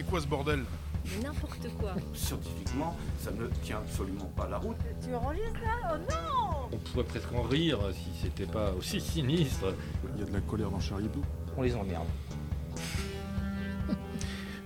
C'est 0.00 0.06
quoi 0.06 0.20
ce 0.22 0.26
bordel 0.26 0.60
Mais 1.04 1.24
n'importe 1.24 1.68
quoi. 1.78 1.94
Scientifiquement, 2.14 2.96
ça 3.18 3.30
ne 3.32 3.48
tient 3.62 3.76
absolument 3.76 4.32
pas 4.34 4.48
la 4.48 4.56
route. 4.56 4.78
Tu 5.04 5.14
enregistres 5.14 5.60
là 5.62 5.92
Oh 5.92 5.98
non 6.10 6.68
On 6.72 6.76
pourrait 6.78 7.04
presque 7.04 7.30
en 7.34 7.42
rire 7.42 7.78
si 7.92 8.08
c'était 8.22 8.50
pas 8.50 8.72
aussi 8.72 8.98
sinistre. 8.98 9.74
Il 10.14 10.20
y 10.20 10.22
a 10.22 10.26
de 10.26 10.32
la 10.32 10.40
colère 10.40 10.70
dans 10.70 10.80
Charlie 10.80 11.04
Hebdo. 11.04 11.20
On 11.54 11.60
les 11.60 11.76
emmerde. 11.76 12.06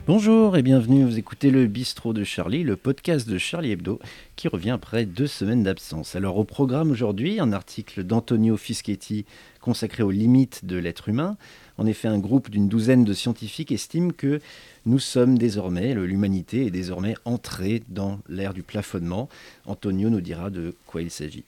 Bonjour 0.07 0.57
et 0.57 0.63
bienvenue, 0.63 1.03
vous 1.03 1.19
écoutez 1.19 1.51
le 1.51 1.67
Bistrot 1.67 2.13
de 2.13 2.23
Charlie, 2.23 2.63
le 2.63 2.77
podcast 2.77 3.29
de 3.29 3.37
Charlie 3.37 3.73
Hebdo, 3.73 3.99
qui 4.37 4.47
revient 4.47 4.71
après 4.71 5.05
deux 5.05 5.27
semaines 5.27 5.65
d'absence. 5.65 6.15
Alors 6.15 6.37
au 6.37 6.45
programme 6.45 6.93
aujourd'hui, 6.93 7.41
un 7.41 7.53
article 7.53 8.05
d'Antonio 8.05 8.57
Fischetti 8.57 9.25
consacré 9.61 10.05
aux 10.05 10.13
limites 10.13 10.65
de 10.65 10.77
l'être 10.77 11.09
humain. 11.09 11.37
En 11.77 11.87
effet, 11.87 12.09
un 12.09 12.19
groupe 12.19 12.51
d'une 12.51 12.69
douzaine 12.69 13.05
de 13.05 13.13
scientifiques 13.13 13.73
estime 13.73 14.13
que 14.13 14.41
nous 14.87 14.99
sommes 14.99 15.39
désormais, 15.39 15.95
l'humanité 15.95 16.67
est 16.67 16.71
désormais 16.71 17.15
entrée 17.25 17.83
dans 17.89 18.21
l'ère 18.29 18.55
du 18.55 18.63
plafonnement. 18.63 19.29
Antonio 19.67 20.11
nous 20.11 20.21
dira 20.21 20.51
de 20.51 20.75
quoi 20.87 21.03
il 21.03 21.11
s'agit. 21.11 21.45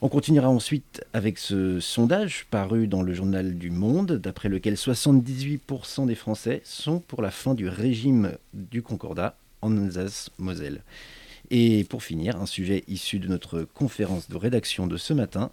On 0.00 0.08
continuera 0.08 0.50
ensuite 0.50 1.02
avec 1.12 1.38
ce 1.38 1.80
sondage 1.80 2.46
paru 2.50 2.88
dans 2.88 3.02
le 3.02 3.14
journal 3.14 3.56
du 3.56 3.70
Monde, 3.70 4.12
d'après 4.12 4.48
lequel 4.48 4.74
78% 4.74 6.06
des 6.06 6.14
Français 6.14 6.60
sont 6.64 6.98
pour 6.98 7.22
la 7.22 7.30
fin 7.30 7.54
du 7.54 7.68
régime 7.68 8.36
du 8.52 8.82
Concordat 8.82 9.36
en 9.62 9.76
Alsace-Moselle. 9.76 10.82
Et 11.50 11.84
pour 11.84 12.02
finir, 12.02 12.40
un 12.40 12.46
sujet 12.46 12.84
issu 12.88 13.18
de 13.18 13.28
notre 13.28 13.62
conférence 13.62 14.28
de 14.28 14.36
rédaction 14.36 14.86
de 14.86 14.96
ce 14.96 15.12
matin, 15.12 15.50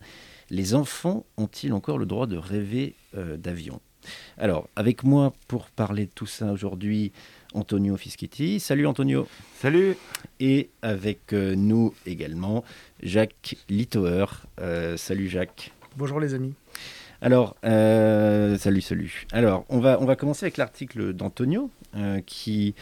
les 0.49 0.73
enfants 0.73 1.25
ont-ils 1.37 1.71
encore 1.71 1.97
le 1.97 2.05
droit 2.05 2.27
de 2.27 2.37
rêver 2.37 2.95
euh, 3.15 3.37
d'avion? 3.37 3.79
Alors, 4.37 4.67
avec 4.75 5.03
moi 5.03 5.33
pour 5.47 5.69
parler 5.69 6.05
de 6.05 6.11
tout 6.13 6.25
ça 6.25 6.51
aujourd'hui, 6.51 7.11
Antonio 7.53 7.97
Fischetti. 7.97 8.59
Salut 8.59 8.87
Antonio. 8.87 9.27
Salut 9.59 9.97
Et 10.39 10.70
avec 10.81 11.34
euh, 11.34 11.55
nous 11.55 11.93
également, 12.05 12.63
Jacques 13.03 13.57
Littauer. 13.70 14.26
Euh, 14.59 14.98
salut 14.98 15.29
Jacques. 15.29 15.71
Bonjour 15.98 16.20
les 16.20 16.34
amis. 16.34 16.53
Alors, 17.21 17.55
euh, 17.63 18.57
salut, 18.57 18.81
salut. 18.81 19.27
Alors, 19.31 19.63
on 19.70 19.79
va, 19.79 20.01
on 20.01 20.05
va 20.05 20.15
commencer 20.15 20.45
avec 20.45 20.57
l'article 20.57 21.13
d'Antonio 21.13 21.70
euh, 21.95 22.20
qui, 22.26 22.73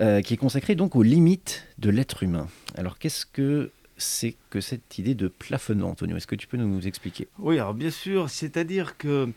euh, 0.00 0.20
qui 0.20 0.34
est 0.34 0.36
consacré 0.36 0.76
donc 0.76 0.94
aux 0.94 1.02
limites 1.02 1.66
de 1.78 1.90
l'être 1.90 2.22
humain. 2.22 2.46
Alors, 2.76 2.98
qu'est-ce 2.98 3.26
que 3.26 3.72
c'est 4.02 4.34
que 4.50 4.60
cette 4.60 4.98
idée 4.98 5.14
de 5.14 5.28
plafonnement, 5.28 5.90
Antonio 5.90 6.16
Est-ce 6.16 6.26
que 6.26 6.34
tu 6.34 6.46
peux 6.46 6.56
nous 6.56 6.86
expliquer? 6.86 7.28
Oui, 7.38 7.58
alors 7.58 7.74
bien 7.74 7.90
sûr, 7.90 8.28
c'est-à-dire 8.30 8.96
que 8.96 9.28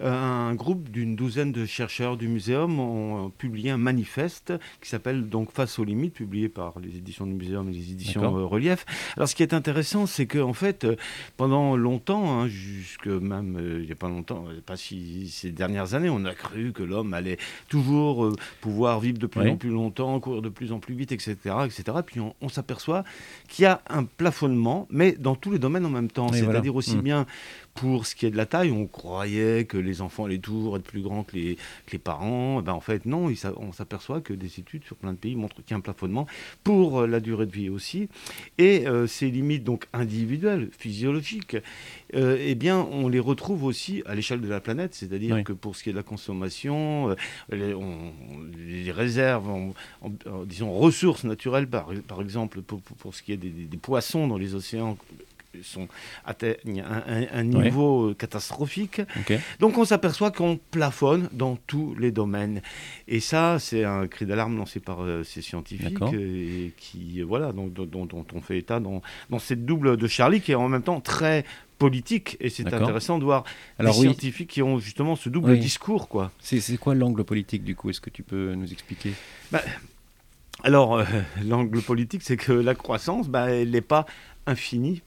euh, 0.00 0.12
un 0.50 0.54
groupe 0.54 0.90
d'une 0.90 1.16
douzaine 1.16 1.52
de 1.52 1.64
chercheurs 1.66 2.16
du 2.16 2.28
muséum 2.28 2.78
ont 2.78 3.30
publié 3.30 3.70
un 3.70 3.78
manifeste 3.78 4.52
qui 4.80 4.88
s'appelle 4.88 5.28
donc 5.28 5.50
Face 5.52 5.78
aux 5.78 5.84
limites, 5.84 6.14
publié 6.14 6.48
par 6.48 6.78
les 6.80 6.96
éditions 6.96 7.26
du 7.26 7.32
muséum 7.34 7.68
et 7.70 7.72
les 7.72 7.92
éditions 7.92 8.22
euh, 8.36 8.44
Relief. 8.44 8.84
Alors 9.16 9.28
ce 9.28 9.34
qui 9.34 9.42
est 9.42 9.54
intéressant, 9.54 10.06
c'est 10.06 10.26
que 10.26 10.38
en 10.38 10.52
fait, 10.52 10.84
euh, 10.84 10.96
pendant 11.36 11.76
longtemps, 11.76 12.40
hein, 12.40 12.48
jusque 12.48 13.06
même 13.06 13.56
euh, 13.58 13.78
il 13.80 13.86
n'y 13.86 13.92
a 13.92 13.96
pas 13.96 14.08
longtemps, 14.08 14.44
euh, 14.48 14.60
pas 14.64 14.76
si 14.76 15.28
ces 15.28 15.50
dernières 15.52 15.94
années, 15.94 16.10
on 16.10 16.24
a 16.24 16.34
cru 16.34 16.72
que 16.72 16.82
l'homme 16.82 17.14
allait 17.14 17.38
toujours 17.68 18.24
euh, 18.26 18.36
pouvoir 18.60 19.00
vivre 19.00 19.18
de 19.18 19.26
plus 19.26 19.40
Oui. 19.42 19.50
en 19.50 19.56
plus 19.56 19.70
longtemps, 19.70 20.18
courir 20.20 20.42
de 20.42 20.48
plus 20.48 20.72
en 20.72 20.78
plus 20.80 20.94
vite, 20.94 21.12
etc., 21.12 21.36
etc. 21.64 21.84
Puis 22.04 22.20
on, 22.20 22.34
on 22.40 22.48
s'aperçoit 22.48 23.04
qu'il 23.48 23.62
y 23.64 23.66
a 23.66 23.80
un 23.88 24.04
plafonnement, 24.16 24.86
mais 24.90 25.12
dans 25.12 25.34
tous 25.34 25.50
les 25.50 25.58
domaines 25.58 25.86
en 25.86 25.90
même 25.90 26.10
temps. 26.10 26.28
C'est-à-dire 26.32 26.72
voilà. 26.72 26.72
aussi 26.72 26.96
Mm. 26.96 27.02
bien 27.02 27.26
pour 27.80 28.06
ce 28.06 28.14
qui 28.14 28.26
est 28.26 28.30
de 28.30 28.36
la 28.36 28.46
taille, 28.46 28.70
on 28.72 28.86
croyait 28.86 29.64
que 29.64 29.76
les 29.76 30.00
enfants 30.00 30.24
allaient 30.24 30.38
toujours 30.38 30.76
être 30.76 30.84
plus 30.84 31.02
grands 31.02 31.22
que 31.24 31.36
les, 31.36 31.56
que 31.86 31.92
les 31.92 31.98
parents. 31.98 32.60
Eh 32.60 32.62
Ben, 32.62 32.72
en 32.72 32.80
fait, 32.80 33.06
non, 33.06 33.30
on 33.56 33.72
s'aperçoit 33.72 34.20
que 34.20 34.32
des 34.32 34.58
études 34.58 34.84
sur 34.84 34.96
plein 34.96 35.12
de 35.12 35.18
pays 35.18 35.36
montrent 35.36 35.56
qu'il 35.56 35.70
y 35.70 35.74
a 35.74 35.76
un 35.76 35.80
plafonnement 35.80 36.26
pour 36.64 37.00
euh, 37.00 37.06
la 37.06 37.20
durée 37.20 37.46
de 37.46 37.52
vie 37.52 37.68
aussi. 37.68 38.08
Et 38.58 38.86
euh, 38.86 39.06
ces 39.06 39.30
limites 39.30 39.64
donc 39.64 39.86
individuelles, 39.92 40.70
physiologiques, 40.76 41.56
euh, 42.14 42.36
eh 42.40 42.54
bien, 42.54 42.78
on 42.78 43.08
les 43.08 43.20
retrouve 43.20 43.64
aussi 43.64 44.02
à 44.06 44.14
l'échelle 44.14 44.40
de 44.40 44.48
la 44.48 44.60
planète. 44.60 44.94
C'est-à-dire 44.94 45.36
Oui. 45.36 45.44
que 45.44 45.52
pour 45.52 45.76
ce 45.76 45.82
qui 45.82 45.90
est 45.90 45.92
de 45.92 45.98
la 45.98 46.02
consommation, 46.02 47.10
euh, 47.10 47.14
les, 47.50 47.74
on- 47.74 48.12
les 48.66 48.90
réserves, 48.90 49.48
en, 49.48 49.74
en- 50.02 50.12
en, 50.30 50.44
disons, 50.44 50.72
ressources 50.72 51.24
naturelles, 51.24 51.68
par, 51.68 51.90
par 52.06 52.20
exemple, 52.22 52.62
pour, 52.62 52.80
pour- 52.80 52.96
pour 52.96 53.14
ce 53.14 53.22
qui 53.22 53.32
est 53.32 53.36
des, 53.36 53.50
des- 53.50 53.66
des 53.66 53.76
poissons 53.76 54.26
dans 54.26 54.38
les 54.38 54.54
océans, 54.54 54.96
sont, 55.62 55.88
atteignent 56.24 56.82
un, 56.82 57.02
un- 57.06 57.26
un 57.32 57.52
Ouais. 57.52 57.64
niveau 57.64 58.10
euh, 58.10 58.14
catastrophique. 58.14 59.00
Donc 59.60 59.78
on 59.78 59.84
s'aperçoit 59.84 60.30
qu'on 60.30 60.58
plafonne 60.70 61.28
dans 61.32 61.56
tous 61.66 61.94
les 61.98 62.10
domaines. 62.12 62.60
Et 63.08 63.20
ça, 63.20 63.58
c'est 63.58 63.84
un 63.84 64.06
cri 64.06 64.26
d'alarme 64.26 64.56
lancé 64.56 64.78
par 64.80 65.02
euh, 65.02 65.24
ces 65.24 65.42
scientifiques 65.42 66.00
euh, 66.02 66.66
et 66.66 66.72
qui, 66.76 67.22
voilà, 67.22 67.52
dont, 67.52 67.66
dont- 67.66 68.06
dont 68.06 68.26
on 68.34 68.40
fait 68.40 68.58
état 68.58 68.78
dans, 68.80 69.02
dans 69.30 69.38
cette 69.38 69.64
double 69.64 69.96
de 69.96 70.06
Charlie 70.06 70.40
qui 70.40 70.52
est 70.52 70.56
en 70.56 70.68
même 70.68 70.82
temps 70.82 71.00
très 71.00 71.44
politique. 71.78 72.36
Et 72.40 72.50
c'est 72.50 72.66
intéressant 72.72 73.18
de 73.18 73.24
voir 73.24 73.44
Alors 73.78 73.96
oui, 73.98 74.06
scientifiques 74.06 74.50
qui 74.50 74.62
ont 74.62 74.78
justement 74.78 75.16
ce 75.16 75.28
double 75.28 75.52
Oui. 75.52 75.58
discours, 75.60 76.08
quoi. 76.08 76.30
c'est 76.40 76.60
c'est 76.60 76.76
quoi 76.76 76.94
l'angle 76.94 77.24
politique 77.24 77.64
du 77.64 77.74
coup? 77.74 77.88
Est-ce 77.90 78.00
que 78.00 78.10
tu 78.10 78.22
peux 78.22 78.54
nous 78.54 78.70
expliquer? 78.72 79.12
Alors, 80.64 80.96
euh, 80.98 81.04
l'angle 81.44 81.80
politique, 81.82 82.22
c'est 82.22 82.36
que 82.36 82.52
la 82.52 82.74
croissance, 82.74 83.28
bah, 83.28 83.50
elle 83.50 83.70
n'est 83.70 83.80
pas 83.80 84.06
infinie. 84.46 85.02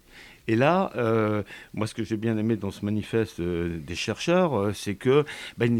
Et 0.47 0.55
là, 0.55 0.91
euh, 0.95 1.43
moi, 1.73 1.87
ce 1.87 1.93
que 1.93 2.03
j'ai 2.03 2.17
bien 2.17 2.37
aimé 2.37 2.55
dans 2.55 2.71
ce 2.71 2.83
manifeste 2.83 3.39
euh, 3.39 3.77
des 3.85 3.95
chercheurs, 3.95 4.53
euh, 4.57 4.73
c'est 4.73 4.95
que 4.95 5.23
bah, 5.57 5.65
ils 5.65 5.73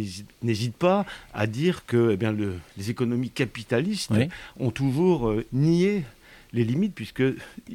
n'hésitent- 0.44 0.78
pas 0.78 1.06
à 1.34 1.48
dire 1.48 1.86
que 1.86 2.12
eh 2.12 2.18
bien, 2.18 2.32
le- 2.32 2.56
les 2.78 2.90
économies 2.90 3.30
capitalistes 3.32 4.12
Oui. 4.14 4.30
ont 4.60 4.72
toujours 4.72 5.34
nié 5.52 6.04
les 6.54 6.64
limites, 6.64 6.94
puisque 6.94 7.24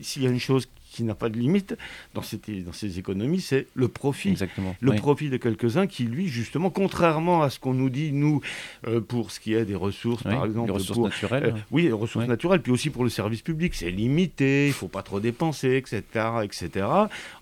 s'il 0.03 0.23
y 0.23 0.27
a 0.27 0.31
une 0.31 0.41
chose 0.41 0.69
qui 0.97 1.05
n'a 1.05 1.15
pas 1.15 1.29
de 1.29 1.39
limite 1.39 1.77
dans, 2.15 2.23
cette- 2.23 2.51
dans 2.65 2.73
ces 2.73 2.99
économies, 2.99 3.41
c'est 3.41 3.67
le 3.75 3.89
profit 3.89 4.31
Exactement. 4.31 4.75
le 4.81 4.91
Oui. 4.93 4.97
profit 4.97 5.29
de 5.31 5.37
quelques-uns 5.37 5.87
qui, 5.87 6.05
lui, 6.05 6.29
justement, 6.29 6.71
contrairement 6.71 7.43
à 7.43 7.51
ce 7.51 7.59
qu'on 7.59 7.75
nous 7.75 7.91
dit, 7.91 8.13
nous, 8.13 8.41
euh, 8.87 9.01
pour 9.01 9.31
ce 9.31 9.39
qui 9.41 9.53
est 9.55 9.65
des 9.65 9.75
ressources, 9.75 10.23
Oui, 10.25 10.33
par 10.33 10.47
exemple, 10.47 10.69
les 10.69 10.73
ressources 10.75 10.99
pour, 10.99 11.09
naturelles. 11.09 11.45
euh, 11.57 11.61
oui, 11.71 11.83
les 11.85 11.93
ressources 11.93 12.27
naturelles, 12.27 12.63
puis 12.63 12.73
aussi 12.73 12.91
pour 12.91 13.05
le 13.05 13.11
service 13.11 13.43
public, 13.43 13.75
c'est 13.75 13.91
limité, 13.91 14.69
il 14.69 14.73
faut 14.73 14.89
pas 14.89 15.03
trop 15.03 15.21
dépenser, 15.21 15.77
etc., 15.77 16.03
etc. 16.43 16.87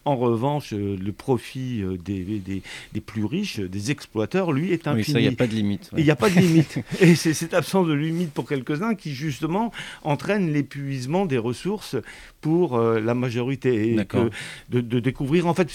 En 0.04 0.16
revanche, 0.16 0.72
euh, 0.72 0.96
le 1.00 1.12
profit 1.12 1.82
des, 2.04 2.24
des, 2.40 2.62
des 2.92 3.00
plus 3.00 3.24
riches, 3.24 3.60
des 3.60 3.90
exploiteurs, 3.92 4.50
lui, 4.52 4.72
est 4.72 4.86
oui, 4.86 4.92
infini. 5.00 5.04
ça, 5.14 5.20
il 5.20 5.28
n'y 5.28 5.32
a 5.32 5.36
pas 5.36 5.46
de 5.46 5.54
limite. 5.54 5.90
Il 5.96 6.04
n'y 6.04 6.10
a 6.10 6.16
pas 6.16 6.28
de 6.30 6.40
limite. 6.40 6.78
Et 7.00 7.14
c'est 7.14 7.34
cette 7.34 7.54
absence 7.54 7.86
de 7.86 7.92
limite 7.94 8.32
pour 8.32 8.48
quelques-uns 8.48 8.94
qui, 8.96 9.14
justement, 9.14 9.70
entraîne 10.02 10.52
l'épuisement 10.52 11.24
des 11.26 11.38
ressources 11.38 11.96
pour 12.40 12.76
euh, 12.76 13.00
la 13.00 13.14
majorité. 13.14 13.43
Et 13.92 13.94
que 14.04 14.30
de, 14.70 14.80
de 14.80 15.00
découvrir, 15.00 15.46
en 15.46 15.54
fait, 15.54 15.68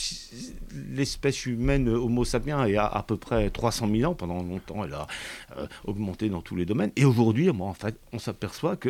l'espèce 0.92 1.46
humaine 1.46 1.90
Homo 1.90 2.24
sapiens 2.26 2.66
est 2.66 2.76
à, 2.76 2.86
à 2.86 3.04
peu 3.04 3.18
près 3.18 3.50
300 3.50 3.90
000 3.94 4.12
ans. 4.12 4.16
Pendant 4.16 4.42
longtemps, 4.44 4.84
elle 4.86 4.94
a 4.94 5.08
euh, 5.58 5.66
augmenté 5.86 6.30
dans 6.30 6.42
tous 6.42 6.56
les 6.56 6.66
domaines. 6.66 6.92
Et 6.96 7.06
aujourd'hui, 7.06 7.50
bon, 7.52 7.66
en 7.66 7.74
fait, 7.74 7.96
on 8.14 8.20
s'aperçoit 8.20 8.76
que 8.76 8.90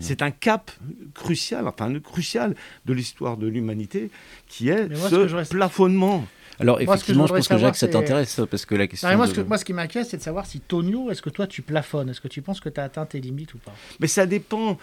c'est 0.00 0.22
un 0.22 0.30
cap 0.30 0.70
crucial, 1.14 1.66
enfin, 1.68 1.94
un 1.94 2.00
crucial 2.00 2.54
de 2.86 2.92
l'histoire 2.92 3.36
de 3.36 3.46
l'humanité 3.46 4.10
qui 4.48 4.68
est 4.68 4.88
moi, 4.88 5.08
ce 5.10 5.14
reste- 5.16 5.52
plafonnement. 5.52 6.24
Alors 6.60 6.76
Moi, 6.76 6.82
ce 6.82 6.84
que 6.84 6.86
je 6.86 6.92
effectivement, 6.92 7.26
je 7.26 7.32
pense 7.34 7.48
que 7.48 7.58
Jacques, 7.58 7.76
ça 7.76 7.88
t'intéresse, 7.88 8.40
parce 8.50 8.64
que 8.66 8.74
la 8.76 8.86
question. 8.86 9.08
Non, 9.08 9.16
moi, 9.16 9.26
de- 9.26 9.30
ce 9.32 9.36
que- 9.40 9.40
moi, 9.46 9.58
ce 9.58 9.64
qui 9.64 9.72
m'inquiète, 9.72 10.06
c'est 10.08 10.16
de 10.18 10.22
savoir 10.22 10.46
si 10.46 10.60
Tonio, 10.60 11.10
est-ce 11.10 11.20
que 11.22 11.30
toi, 11.30 11.46
tu 11.46 11.62
plafonnes? 11.62 12.08
Est-ce 12.10 12.20
que 12.20 12.28
tu 12.28 12.42
penses 12.42 12.60
que 12.60 12.68
tu 12.68 12.80
as 12.80 12.84
atteint 12.84 13.06
tes 13.06 13.20
limites 13.20 13.54
ou 13.54 13.58
pas? 13.58 13.72
Mais 14.00 14.06
ça 14.06 14.24
dépend. 14.26 14.78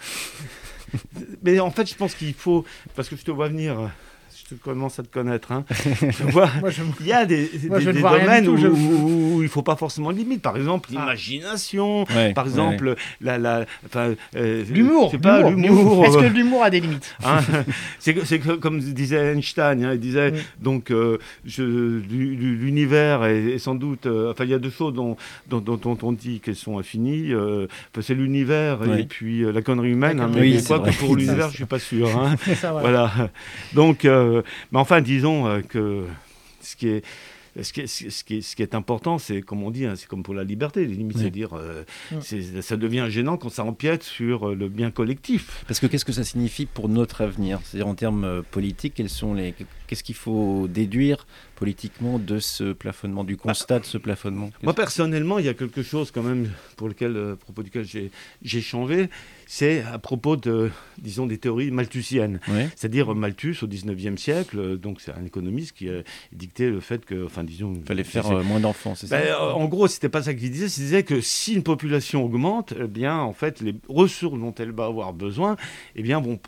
Mais 1.42 1.58
en 1.60 1.70
fait, 1.70 1.88
je 1.88 1.94
pense 1.94 2.14
qu'il 2.14 2.34
faut. 2.34 2.64
Parce 2.94 3.08
que 3.08 3.16
je 3.16 3.22
te 3.24 3.30
vois 3.30 3.48
venir. 3.48 3.90
Je 4.52 4.56
commence 4.62 4.98
à 4.98 5.02
te 5.02 5.08
connaître. 5.08 5.50
Hein. 5.52 5.64
Je 5.70 6.24
vois. 6.30 6.48
Moi, 6.60 6.70
je... 6.70 6.82
Il 7.00 7.06
y 7.06 7.12
a 7.12 7.24
des, 7.24 7.50
Moi, 7.68 7.78
ne 7.80 7.92
domaines 7.92 8.44
tout, 8.44 8.50
où, 8.52 8.56
je- 8.58 8.66
où 8.68 9.36
il 9.38 9.44
ne 9.44 9.48
faut 9.48 9.62
pas 9.62 9.76
forcément 9.76 10.12
de 10.12 10.18
limite. 10.18 10.42
Par 10.42 10.56
exemple, 10.56 10.88
Ah. 10.92 11.00
l'imagination. 11.00 12.04
Ouais, 12.14 12.32
Par 12.34 12.44
ouais. 12.44 12.50
exemple, 12.50 12.94
la, 13.20 13.38
euh, 14.36 14.64
L'humour 14.70 15.10
l'humour. 15.48 16.04
Est-ce 16.04 16.18
que 16.18 16.24
l'humour 16.26 16.62
a 16.64 16.70
des 16.70 16.80
limites? 16.80 17.14
Hein. 17.24 17.40
c'est 17.98 18.14
comme 18.60 18.80
disait 18.80 19.32
Einstein, 19.32 19.84
hein, 19.84 19.92
il 19.94 20.00
disait 20.00 20.32
donc 20.60 20.90
euh, 20.90 21.18
l'univers 22.10 23.24
est, 23.24 23.52
est 23.54 23.58
sans 23.58 23.74
doute. 23.74 24.06
euh, 24.06 24.32
enfin, 24.32 24.44
il 24.44 24.50
y 24.50 24.54
a 24.54 24.58
deux 24.58 24.70
choses 24.70 24.94
dont, 24.94 25.16
dont, 25.48 25.60
dont- 25.60 25.76
dont 25.76 25.98
on 26.02 26.12
dit 26.12 26.40
qu'elles 26.40 26.56
sont 26.56 26.78
infinies. 26.78 27.32
euh, 27.32 27.66
c'est 28.00 28.14
l'univers 28.14 28.80
Ouais. 28.82 29.02
et 29.02 29.04
puis 29.04 29.44
euh, 29.44 29.52
la 29.52 29.62
connerie 29.62 29.90
humaine. 29.90 30.20
Hein, 30.20 30.26
mais 30.28 30.32
quoi 30.62 30.78
Oui, 30.78 30.84
que 30.86 30.92
c'est 30.92 30.98
pour 30.98 31.16
l'univers, 31.16 31.50
je 31.50 31.56
suis 31.56 31.64
pas 31.64 31.78
sûr. 31.78 32.08
hein. 32.18 32.34
Ça, 32.56 32.72
voilà. 32.72 33.10
Voilà. 33.12 33.30
Donc, 33.74 34.04
euh, 34.04 34.41
mais 34.70 34.78
enfin, 34.78 35.00
disons 35.00 35.62
que 35.68 36.04
ce 36.60 36.76
qui 36.76 36.88
est. 36.88 37.04
Ce 37.60 37.70
qui, 37.70 37.82
est, 37.82 37.86
ce, 37.86 38.24
qui 38.24 38.36
est, 38.38 38.40
ce 38.40 38.56
qui 38.56 38.62
est 38.62 38.74
important, 38.74 39.18
c'est 39.18 39.42
comme 39.42 39.62
on 39.62 39.70
dit, 39.70 39.84
hein, 39.84 39.92
c'est 39.94 40.08
comme 40.08 40.22
pour 40.22 40.32
la 40.32 40.42
liberté, 40.42 40.86
les 40.86 40.94
limites, 40.94 41.18
Oui. 41.18 41.24
c'est 41.24 41.30
dire, 41.30 41.50
euh, 41.54 41.84
ça 42.62 42.78
devient 42.78 43.08
gênant 43.10 43.36
quand 43.36 43.50
ça 43.50 43.62
empiète 43.62 44.02
sur 44.02 44.48
euh, 44.48 44.54
le 44.54 44.70
bien 44.70 44.90
collectif. 44.90 45.62
Parce 45.68 45.78
que 45.78 45.86
qu'est-ce 45.86 46.06
que 46.06 46.12
ça 46.12 46.24
signifie 46.24 46.64
pour 46.64 46.88
notre 46.88 47.20
avenir? 47.20 47.60
C'est-à-dire 47.62 47.88
en 47.88 47.94
termes 47.94 48.24
euh, 48.24 48.40
politiques, 48.40 48.94
quelles 48.94 49.10
sont 49.10 49.34
les, 49.34 49.54
Qu'est-ce 49.86 50.02
qu'il 50.04 50.14
faut 50.14 50.68
déduire 50.68 51.26
politiquement 51.54 52.18
de 52.18 52.38
ce 52.38 52.72
plafonnement, 52.72 53.24
du 53.24 53.36
constat 53.36 53.80
de 53.80 53.84
ce 53.84 53.98
plafonnement? 53.98 54.48
Moi, 54.62 54.72
personnellement, 54.72 55.38
il 55.38 55.44
y 55.44 55.50
a 55.50 55.54
quelque 55.54 55.82
chose 55.82 56.10
quand 56.10 56.22
même 56.22 56.50
pour 56.78 56.88
lequel, 56.88 57.14
euh, 57.14 57.34
à 57.34 57.36
propos 57.36 57.62
duquel 57.62 57.84
j'ai 57.84 58.10
j'ai 58.42 58.62
changé, 58.62 59.10
c'est 59.54 59.82
à 59.82 59.98
propos 59.98 60.36
de, 60.36 60.70
disons, 60.96 61.26
des 61.26 61.36
théories 61.36 61.70
malthusiennes. 61.70 62.40
C'est-à-dire 62.74 63.14
Malthus 63.14 63.56
au 63.60 63.66
19e 63.66 64.16
siècle, 64.16 64.58
euh, 64.58 64.76
donc 64.76 65.02
c'est 65.02 65.12
un 65.12 65.26
économiste 65.26 65.72
qui 65.76 65.90
a 65.90 66.00
dicté 66.32 66.70
le 66.70 66.80
fait 66.80 67.04
que, 67.04 67.26
enfin 67.26 67.44
disons... 67.44 67.74
Il 67.74 67.84
fallait 67.84 68.02
faire 68.02 68.30
euh, 68.30 68.42
moins 68.42 68.60
d'enfants, 68.60 68.94
c'est 68.94 69.08
ça 69.08 69.18
Ben, 69.18 69.26
euh, 69.26 69.52
en 69.52 69.66
gros, 69.66 69.88
c'était 69.88 70.08
pas 70.08 70.22
ça 70.22 70.32
qu'il 70.32 70.50
disait. 70.50 70.68
Il 70.68 70.84
disait 70.84 71.02
que 71.02 71.20
si 71.20 71.52
une 71.52 71.64
population 71.64 72.24
augmente, 72.24 72.72
eh 72.80 72.86
bien, 72.86 73.18
en 73.18 73.34
fait, 73.34 73.60
les 73.60 73.74
ressources 73.90 74.38
dont 74.38 74.54
elle 74.54 74.72
va 74.72 74.86
avoir 74.86 75.12
besoin, 75.12 75.58
eh 75.96 76.02
bien, 76.02 76.18
vont 76.18 76.40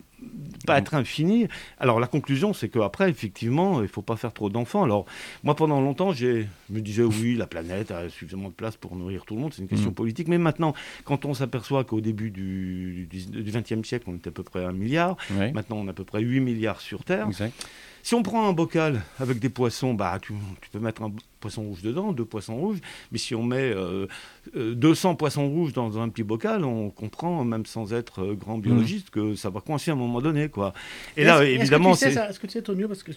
pas 0.67 0.79
être 0.79 0.95
infinies. 0.95 1.47
Alors, 1.79 2.01
la 2.01 2.07
conclusion, 2.07 2.53
c'est 2.55 2.69
qu'après, 2.69 3.11
effectivement, 3.11 3.83
il 3.83 3.89
faut 3.89 4.01
pas 4.03 4.17
faire 4.17 4.33
trop 4.33 4.49
d'enfants. 4.49 4.83
Alors, 4.83 5.05
moi, 5.43 5.55
pendant 5.55 5.81
longtemps, 5.81 6.13
je 6.13 6.45
me 6.71 6.81
disais, 6.81 7.03
oui, 7.03 7.35
la 7.37 7.47
planète 7.47 7.91
a 7.91 8.09
suffisamment 8.09 8.49
de 8.49 8.55
place 8.55 8.77
pour 8.77 8.97
nourrir 8.97 9.25
tout 9.27 9.35
le 9.35 9.41
monde. 9.43 9.53
C'est 9.53 9.61
une 9.63 9.69
question 9.69 9.91
Mhm. 9.91 9.95
politique. 9.95 10.29
Mais 10.29 10.39
maintenant, 10.39 10.75
quand 11.05 11.25
on 11.27 11.35
s'aperçoit 11.35 11.85
qu'au 11.85 12.01
début 12.01 12.31
du, 12.31 13.07
20e 13.11 13.85
siècle, 13.85 14.05
on 14.09 14.15
était 14.17 14.29
à 14.29 14.33
peu 14.33 14.43
près 14.43 14.65
à 14.65 14.69
un 14.69 14.73
milliard, 14.73 15.17
Ouais, 15.39 15.53
maintenant, 15.53 15.77
on 15.77 15.87
a 15.89 15.91
à 15.91 15.95
peu 15.95 16.05
près 16.05 16.23
8 16.23 16.41
milliards 16.41 16.81
sur 16.81 17.05
Terre. 17.05 17.27
exact. 17.29 17.67
Si 18.05 18.15
on 18.15 18.23
prend 18.23 18.47
un 18.47 18.53
bocal 18.53 19.01
avec 19.19 19.39
des 19.39 19.49
poissons, 19.49 19.95
bah, 19.95 20.19
tu, 20.21 20.35
tu 20.61 20.69
peux 20.69 20.79
mettre 20.79 21.01
un 21.03 21.11
poisson 21.41 21.63
rouge 21.63 21.81
dedans, 21.81 22.13
deux 22.13 22.27
poissons 22.27 22.55
rouges. 22.55 22.77
Mais 23.11 23.17
si 23.17 23.35
on 23.35 23.43
met 23.43 23.73
euh, 23.75 24.07
euh, 24.55 24.75
200 24.75 25.15
poissons 25.15 25.49
rouges 25.49 25.73
dans 25.73 25.99
un 25.99 26.11
petit 26.11 26.23
bocal, 26.23 26.67
on 26.67 26.91
comprend, 26.91 27.43
même 27.45 27.65
sans 27.65 27.95
être 27.95 28.23
euh, 28.23 28.35
grand 28.35 28.59
biologiste, 28.59 29.09
que 29.09 29.35
ça 29.37 29.49
va 29.49 29.63
coincer 29.63 29.91
à 29.91 29.95
un 29.95 29.97
moment 29.97 30.21
donné. 30.21 30.51
Quoi. 30.51 30.75
Et 31.17 31.25
là, 31.25 31.37
Est-ce- 31.37 31.43
est-ce 31.45 31.55
que 31.57 31.61
évidemment, 31.63 31.95
c'est... 31.95 32.13
Est-ce 32.15 32.39
que 32.39 32.47
tu 32.47 32.53
sais, 32.53 32.61
Tonio, 32.63 32.89
parce 32.89 33.03
que 33.03 33.11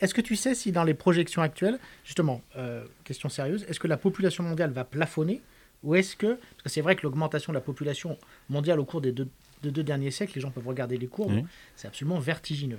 est-ce 0.00 0.14
que 0.14 0.20
tu 0.20 0.36
sais 0.36 0.54
si 0.54 0.70
dans 0.70 0.84
les 0.84 0.94
projections 0.94 1.42
actuelles, 1.42 1.80
justement, 2.04 2.40
euh, 2.56 2.84
question 3.02 3.28
sérieuse, 3.28 3.66
est-ce 3.68 3.80
que 3.80 3.88
la 3.88 3.96
population 3.96 4.44
mondiale 4.44 4.70
va 4.70 4.84
plafonner 4.84 5.40
ou 5.82 5.96
est-ce 5.96 6.14
que, 6.14 6.26
parce 6.34 6.62
que 6.62 6.68
c'est 6.68 6.80
vrai 6.80 6.94
que 6.94 7.02
l'augmentation 7.02 7.52
de 7.52 7.56
la 7.56 7.60
population 7.60 8.16
mondiale 8.50 8.78
au 8.78 8.84
cours 8.84 9.00
des 9.00 9.10
deux, 9.10 9.26
des 9.64 9.72
deux 9.72 9.82
derniers 9.82 10.12
siècles, 10.12 10.34
les 10.36 10.40
gens 10.42 10.50
peuvent 10.52 10.68
regarder 10.68 10.96
les 10.96 11.08
courbes, 11.08 11.42
c'est 11.74 11.88
absolument 11.88 12.20
vertigineux. 12.20 12.78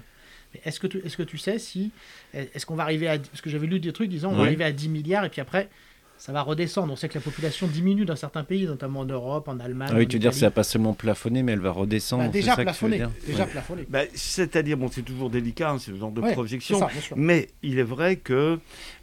Mais 0.54 0.62
est-ce 0.66 0.80
que, 0.80 0.88
tu, 0.88 0.98
est-ce 1.06 1.16
que 1.18 1.24
tu 1.24 1.38
sais 1.38 1.60
si, 1.60 1.92
est-ce 2.34 2.66
qu'on 2.66 2.76
va 2.76 2.84
arriver 2.84 3.08
à, 3.08 3.20
parce 3.20 3.42
que 3.42 3.50
j'avais 3.50 3.68
lu 3.68 3.80
des 3.80 3.94
trucs 3.94 4.10
disant 4.10 4.32
on 4.32 4.36
va 4.38 4.44
arriver 4.44 4.64
à 4.64 4.72
10 4.72 4.90
milliards 4.90 5.26
et 5.26 5.30
puis 5.30 5.42
après 5.42 5.70
ça 6.18 6.34
va 6.34 6.42
redescendre. 6.42 6.92
On 6.92 6.98
sait 6.98 7.08
que 7.08 7.14
la 7.14 7.22
population 7.22 7.66
diminue 7.66 8.04
dans 8.04 8.18
certains 8.18 8.44
pays, 8.44 8.66
notamment 8.66 9.00
en 9.00 9.06
Europe, 9.06 9.48
en 9.48 9.58
Allemagne. 9.58 9.88
Ah 9.94 9.96
oui, 9.98 10.04
en 10.04 10.08
tu 10.08 10.16
veux 10.18 10.20
dire 10.20 10.32
que 10.32 10.36
ça 10.36 10.40
Italie. 10.40 10.50
va 10.52 10.56
pas 10.56 10.64
seulement 10.64 10.94
plafonner, 10.94 11.44
mais 11.44 11.54
elle 11.54 11.62
va 11.62 11.72
redescendre. 11.72 12.24
Bah, 12.24 12.30
c'est 12.34 12.40
déjà 12.40 12.56
ça 12.58 12.66
que 12.66 12.72
tu 12.72 12.86
veux 12.86 12.90
plafonné, 12.90 12.98
dire 12.98 13.12
déjà 13.26 13.44
Ouais. 13.46 13.50
plafonné. 13.52 13.86
Bah, 13.88 14.02
c'est-à-dire, 14.14 14.76
bon, 14.76 14.90
c'est 14.92 15.04
toujours 15.04 15.30
délicat, 15.30 15.70
hein, 15.72 15.80
ce 15.80 15.96
genre 15.96 16.12
de 16.12 16.20
Ouais, 16.20 16.34
projection. 16.34 16.76
c'est 16.78 16.86
ça, 16.86 16.92
bien 16.92 17.00
sûr. 17.02 17.16
Mais 17.18 17.48
il 17.64 17.80
est 17.80 17.84
vrai 17.84 18.18
que 18.18 18.60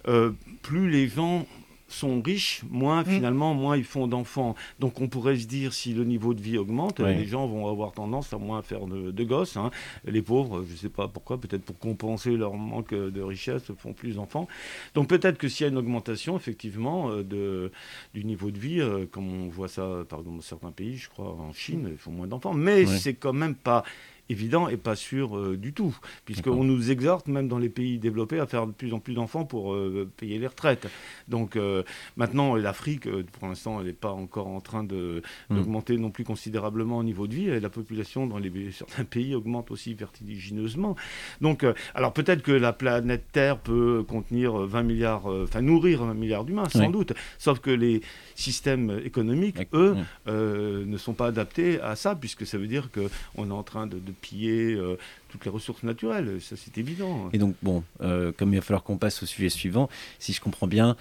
euh, 0.09 0.33
plus 0.61 0.91
les 0.91 1.09
gens 1.09 1.47
sont 1.89 2.21
riches, 2.21 2.63
moins 2.71 3.03
Mm. 3.03 3.07
finalement, 3.07 3.55
moins 3.55 3.77
ils 3.77 3.85
font 3.85 4.07
d'enfants. 4.09 4.55
Donc 4.81 5.01
on 5.01 5.09
pourrait 5.09 5.37
se 5.37 5.47
dire, 5.47 5.73
si 5.73 5.93
le 5.95 6.05
niveau 6.05 6.35
de 6.35 6.41
vie 6.41 6.59
augmente, 6.59 6.99
les 7.01 7.27
gens 7.27 7.47
vont 7.47 7.69
avoir 7.69 7.93
tendance 7.93 8.33
à 8.33 8.39
moins 8.39 8.61
faire 8.63 8.87
de, 8.87 9.11
de 9.11 9.25
gosses. 9.25 9.57
hein. 9.57 9.71
Les 10.05 10.23
pauvres, 10.23 10.65
je 10.67 10.73
ne 10.73 10.77
sais 10.77 10.89
pas 10.89 11.07
pourquoi, 11.09 11.39
peut-être 11.41 11.63
pour 11.65 11.79
compenser 11.79 12.37
leur 12.37 12.55
manque 12.55 12.93
de 12.93 13.23
richesse, 13.23 13.63
font 13.79 13.93
plus 13.93 14.17
d'enfants. 14.17 14.49
Donc 14.95 15.09
peut-être 15.09 15.39
que 15.39 15.49
s'il 15.49 15.65
y 15.65 15.69
a 15.69 15.71
une 15.71 15.79
augmentation, 15.79 16.37
effectivement, 16.37 17.11
euh, 17.11 17.23
de, 17.23 17.71
du 18.15 18.25
niveau 18.25 18.51
de 18.51 18.59
vie, 18.59 18.81
euh, 18.81 19.07
comme 19.11 19.29
on 19.33 19.49
voit 19.49 19.69
ça, 19.69 20.05
par 20.09 20.19
exemple, 20.21 20.37
dans 20.39 20.43
certains 20.43 20.73
pays, 20.73 20.97
je 20.97 21.09
crois, 21.09 21.31
en 21.33 21.53
Chine, 21.53 21.89
ils 21.91 21.97
font 21.99 22.11
moins 22.11 22.27
d'enfants. 22.27 22.55
Mais 22.55 22.85
Ouais. 22.85 22.87
c'est 22.99 23.15
quand 23.15 23.33
même 23.33 23.55
pas 23.55 23.85
évident 24.29 24.69
et 24.69 24.77
pas 24.77 24.97
sûr 24.97 25.37
euh, 25.37 25.57
du 25.57 25.73
tout, 25.73 25.97
puisqu'on 26.25 26.65
nous 26.65 26.91
exhorte, 26.91 27.29
même 27.29 27.49
dans 27.49 27.59
les 27.59 27.69
pays 27.69 27.99
développés, 27.99 28.41
à 28.41 28.47
faire 28.47 28.67
de 28.67 28.73
plus 28.73 28.93
en 28.93 28.99
plus 28.99 29.15
d'enfants 29.15 29.45
pour 29.45 29.73
euh, 29.75 30.09
payer 30.17 30.39
les 30.39 30.47
retraites. 30.47 30.89
Donc 31.29 31.57
euh, 31.57 31.83
maintenant, 32.17 32.57
l'Afrique, 32.57 33.09
pour 33.33 33.49
l'instant, 33.49 33.81
elle 33.81 33.87
n'est 33.87 33.93
pas 33.93 34.11
encore 34.13 34.49
en 34.49 34.61
train 34.61 34.85
de- 34.85 35.23
Mm. 35.51 35.57
d'augmenter 35.57 35.97
non 35.99 36.11
plus 36.11 36.25
considérablement 36.25 36.99
au 36.99 37.05
niveau 37.05 37.27
de 37.27 37.35
vie, 37.35 37.49
et 37.49 37.61
la 37.61 37.69
population 37.71 38.27
dans 38.27 38.39
les, 38.39 38.73
certains 38.73 39.05
pays 39.05 39.35
augmente 39.35 39.71
aussi 39.71 39.95
vertigineusement. 39.95 40.97
Donc, 41.41 41.65
alors 41.95 42.13
peut-être 42.13 42.43
que 42.43 42.53
la 42.53 42.73
planète 42.73 43.27
Terre 43.33 43.59
peut 43.59 44.05
contenir 44.07 44.61
euh, 44.63 44.67
20 44.67 44.83
milliards, 44.83 45.27
enfin 45.27 45.63
nourrir 45.63 46.05
20 46.05 46.15
milliards 46.15 46.45
d'humains, 46.45 46.69
sans 46.69 46.87
Oui. 46.87 46.93
doute, 46.93 47.13
sauf 47.39 47.61
que 47.61 47.71
les 47.71 48.01
systèmes 48.35 49.01
économiques, 49.05 49.59
eux, 49.73 49.97
ne 50.27 50.97
sont 50.97 51.15
pas 51.15 51.27
adaptés 51.27 51.81
à 51.81 51.97
ça, 51.97 52.15
puisque 52.15 52.47
ça 52.47 52.59
veut 52.59 52.67
dire 52.67 52.91
qu'on 52.91 53.49
est 53.49 53.53
en 53.53 53.63
train 53.63 53.87
de, 53.87 53.99
de 53.99 54.13
piller 54.21 54.75
euh, 54.75 54.97
toutes 55.29 55.45
les 55.45 55.51
ressources 55.51 55.83
naturelles. 55.83 56.41
Ça, 56.41 56.57
c'est 56.57 56.79
évident. 56.79 57.29
Et 57.33 57.39
donc, 57.39 57.55
bon, 57.63 57.85
euh, 58.01 58.33
comme 58.33 58.53
il 58.53 58.57
va 58.57 58.63
falloir 58.63 58.83
qu'on 58.83 58.99
passe 58.99 59.23
au 59.23 59.27
sujet 59.27 59.49
suivant, 59.49 59.89
si 60.19 60.33
je 60.33 60.41
comprends 60.41 60.67
bien, 60.67 60.97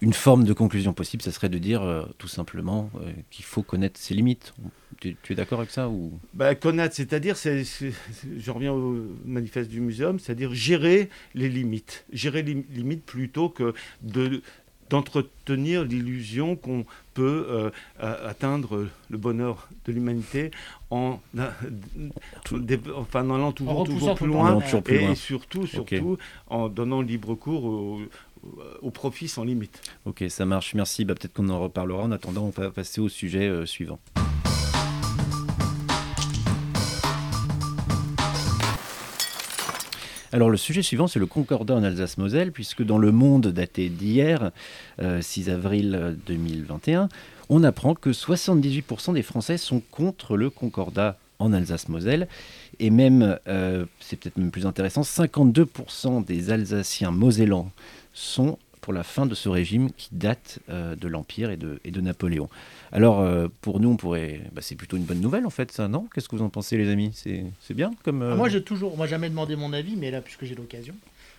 une 0.00 0.12
forme 0.12 0.44
de 0.44 0.52
conclusion 0.52 0.92
possible, 0.92 1.22
ça 1.22 1.32
serait 1.32 1.48
de 1.48 1.56
dire 1.58 1.82
euh, 1.82 2.04
tout 2.18 2.28
simplement 2.28 2.90
euh, 3.00 3.12
qu'il 3.30 3.44
faut 3.44 3.62
connaître 3.62 3.98
ses 3.98 4.12
limites. 4.14 4.52
Tu, 5.00 5.16
tu 5.22 5.32
es 5.32 5.36
d'accord 5.36 5.60
avec 5.60 5.70
ça 5.70 5.88
ou? 5.88 6.12
Bah, 6.34 6.54
connaître, 6.54 6.94
c'est-à-dire, 6.94 7.36
c'est, 7.36 7.64
c'est- 7.64 7.92
c'est- 8.12 8.28
je 8.38 8.50
reviens 8.50 8.72
au 8.72 9.06
manifeste 9.24 9.70
du 9.70 9.80
muséum, 9.80 10.18
c'est-à-dire 10.18 10.52
gérer 10.54 11.08
les 11.34 11.48
limites. 11.48 12.04
Gérer 12.12 12.42
les 12.42 12.54
limites 12.70 13.04
plutôt 13.04 13.48
que 13.48 13.72
de, 14.02 14.42
d'entretenir 14.90 15.84
l'illusion 15.84 16.56
qu'on 16.56 16.84
peut 17.14 17.46
euh, 17.48 17.70
a- 17.98 18.12
atteindre 18.28 18.88
le 19.10 19.18
bonheur 19.18 19.68
de 19.86 19.92
l'humanité 19.92 20.50
en, 20.90 21.20
en 21.36 23.30
allant 23.30 23.52
toujours, 23.52 23.84
toujours 23.84 24.14
plus 24.14 24.26
loin. 24.26 24.52
Non, 24.52 24.60
toujours 24.60 24.82
plus 24.82 24.94
et, 24.96 25.00
loin. 25.00 25.12
et 25.12 25.14
surtout, 25.14 25.66
surtout 25.66 26.18
en 26.48 26.68
donnant 26.68 27.00
libre 27.02 27.34
cours 27.34 27.64
au, 27.64 28.00
au 28.82 28.90
profit 28.90 29.28
sans 29.28 29.44
limite. 29.44 29.80
Ok, 30.04 30.24
ça 30.28 30.44
marche, 30.44 30.74
merci. 30.74 31.04
Bah, 31.04 31.14
Peut-être 31.14 31.32
qu'on 31.34 31.48
en 31.48 31.60
reparlera. 31.60 32.02
En 32.02 32.12
attendant, 32.12 32.44
on 32.44 32.50
va 32.62 32.70
passer 32.70 33.00
au 33.00 33.08
sujet 33.08 33.48
euh, 33.48 33.66
suivant. 33.66 33.98
Alors 40.34 40.50
le 40.50 40.56
sujet 40.56 40.82
suivant, 40.82 41.06
c'est 41.06 41.20
le 41.20 41.26
Concordat 41.26 41.76
en 41.76 41.84
Alsace-Moselle, 41.84 42.50
puisque 42.50 42.82
dans 42.82 42.98
le 42.98 43.12
monde 43.12 43.46
daté 43.46 43.88
d'hier, 43.88 44.50
euh, 45.00 45.22
6 45.22 45.48
avril 45.48 46.18
2021, 46.26 47.08
on 47.50 47.62
apprend 47.62 47.94
que 47.94 48.10
78% 48.10 49.14
des 49.14 49.22
Français 49.22 49.58
sont 49.58 49.80
contre 49.92 50.36
le 50.36 50.50
Concordat 50.50 51.18
en 51.38 51.52
Alsace-Moselle, 51.52 52.26
et 52.80 52.90
même, 52.90 53.38
euh, 53.46 53.86
c'est 54.00 54.16
peut-être 54.16 54.36
même 54.36 54.50
plus 54.50 54.66
intéressant, 54.66 55.02
52% 55.02 56.24
des 56.24 56.50
Alsaciens 56.50 57.12
mosellans 57.12 57.70
sont 58.12 58.58
pour 58.84 58.92
la 58.92 59.02
fin 59.02 59.24
de 59.24 59.34
ce 59.34 59.48
régime 59.48 59.90
qui 59.96 60.10
date 60.12 60.58
euh, 60.68 60.94
de 60.94 61.08
l'Empire 61.08 61.50
et 61.50 61.56
de, 61.56 61.80
et 61.86 61.90
de 61.90 62.02
Napoléon. 62.02 62.50
Alors, 62.92 63.20
euh, 63.22 63.48
pour 63.62 63.80
nous, 63.80 63.88
on 63.88 63.96
pourrait... 63.96 64.42
bah, 64.52 64.60
c'est 64.60 64.74
plutôt 64.74 64.98
une 64.98 65.04
bonne 65.04 65.22
nouvelle, 65.22 65.46
en 65.46 65.50
fait, 65.50 65.72
ça, 65.72 65.88
non? 65.88 66.06
Qu'est-ce 66.14 66.28
que 66.28 66.36
vous 66.36 66.42
en 66.42 66.50
pensez, 66.50 66.76
les 66.76 66.90
amis? 66.90 67.10
C'est 67.14 67.46
c'est 67.62 67.72
bien 67.72 67.92
comme... 68.04 68.20
euh, 68.20 68.32
Ah, 68.34 68.36
Moi, 68.36 68.50
j'ai 68.50 68.62
toujours, 68.62 68.94
moi, 68.98 69.06
jamais 69.06 69.30
demandé 69.30 69.56
mon 69.56 69.72
avis, 69.72 69.96
mais 69.96 70.10
là, 70.10 70.20
puisque 70.20 70.44
j'ai 70.44 70.54
l'occasion, 70.54 70.94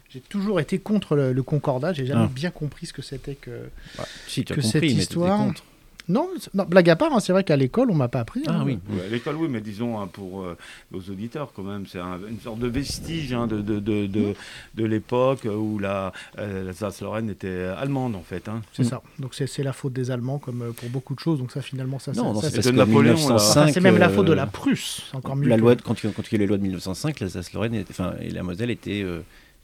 j'ai 0.10 0.22
toujours 0.22 0.60
été 0.60 0.80
contre 0.80 1.16
le, 1.16 1.34
le 1.34 1.44
concordat. 1.44 1.94
J'ai 1.94 2.08
jamais 2.08 2.26
Ah. 2.26 2.32
bien 2.34 2.50
compris 2.50 2.88
ce 2.88 2.94
que 2.94 3.04
c'était 3.04 3.36
que. 3.36 3.70
bah, 3.96 4.06
si, 4.28 4.44
tu 4.44 4.52
as 4.54 4.56
que 4.56 4.62
compris, 4.62 4.72
cette 4.72 4.82
mais 4.82 5.02
histoire- 5.04 5.38
contre. 5.38 5.64
Non, 6.08 6.30
blague 6.68 6.90
à 6.90 6.96
part, 6.96 7.14
hein, 7.14 7.20
c'est 7.20 7.34
vrai 7.34 7.44
qu'à 7.44 7.56
l'école, 7.56 7.90
on 7.90 7.96
m'a 7.96 8.08
pas 8.08 8.20
appris. 8.20 8.42
Ah 8.48 8.52
hein. 8.54 8.64
oui. 8.66 8.80
Ouais, 8.90 9.06
à 9.06 9.10
l'école, 9.10 9.36
oui, 9.38 9.48
mais 9.50 9.62
disons 9.62 10.00
hein, 10.00 10.08
pour 10.12 10.44
euh, 10.44 10.56
nos 10.92 11.00
auditeurs, 11.00 11.52
quand 11.56 11.64
même, 11.64 11.86
c'est 11.88 12.00
un- 12.00 12.20
une 12.30 12.40
sorte 12.40 12.60
de 12.60 12.68
vestige 12.68 13.34
hein, 13.34 13.48
de, 13.48 13.62
de, 13.62 13.80
de, 13.80 14.06
de, 14.08 14.34
de 14.76 14.86
l'époque 14.86 15.46
où 15.46 15.80
la, 15.80 16.12
euh, 16.38 16.66
l'Alsace-Lorraine 16.66 17.30
était 17.30 17.64
allemande, 17.78 18.16
en 18.16 18.22
fait. 18.24 18.48
hein. 18.50 18.62
C'est 18.74 18.84
Mm. 18.84 18.90
ça. 18.90 19.02
Donc 19.20 19.34
c'est 19.34 19.48
c'est 19.48 19.64
la 19.64 19.74
faute 19.74 19.94
des 19.94 20.12
Allemands, 20.12 20.38
comme 20.38 20.62
euh, 20.62 20.72
pour 20.72 20.90
beaucoup 20.90 21.16
de 21.16 21.20
choses. 21.20 21.40
Donc 21.40 21.52
ça, 21.52 21.62
finalement, 21.62 21.98
ça, 22.00 22.12
Non, 22.14 22.34
non, 22.34 22.42
ça, 22.42 22.50
c'est 22.52 22.72
Napoléon, 22.72 23.14
là. 23.14 23.14
1905, 23.14 23.62
enfin, 23.62 23.72
c'est 23.72 23.82
même 23.82 23.98
la 23.98 24.10
faute 24.10 24.28
de 24.28 24.32
euh, 24.32 24.36
la 24.36 24.46
Prusse. 24.48 25.02
c'est 25.10 25.18
Encore 25.18 25.36
mieux. 25.36 25.48
La 25.48 25.58
loi, 25.58 25.76
de- 25.76 25.82
quand, 25.82 26.04
il- 26.04 26.12
quand 26.12 26.24
il 26.32 26.32
y 26.32 26.36
a 26.36 26.38
eu 26.38 26.40
les 26.42 26.48
lois 26.48 26.58
de 26.58 26.64
1905, 26.64 27.20
l'Alsace-Lorraine 27.20 27.74
était- 27.76 27.92
enfin, 27.92 28.14
et 28.22 28.30
la 28.30 28.44
Moselle 28.44 28.70
était, 28.70 29.02
euh, 29.04 29.22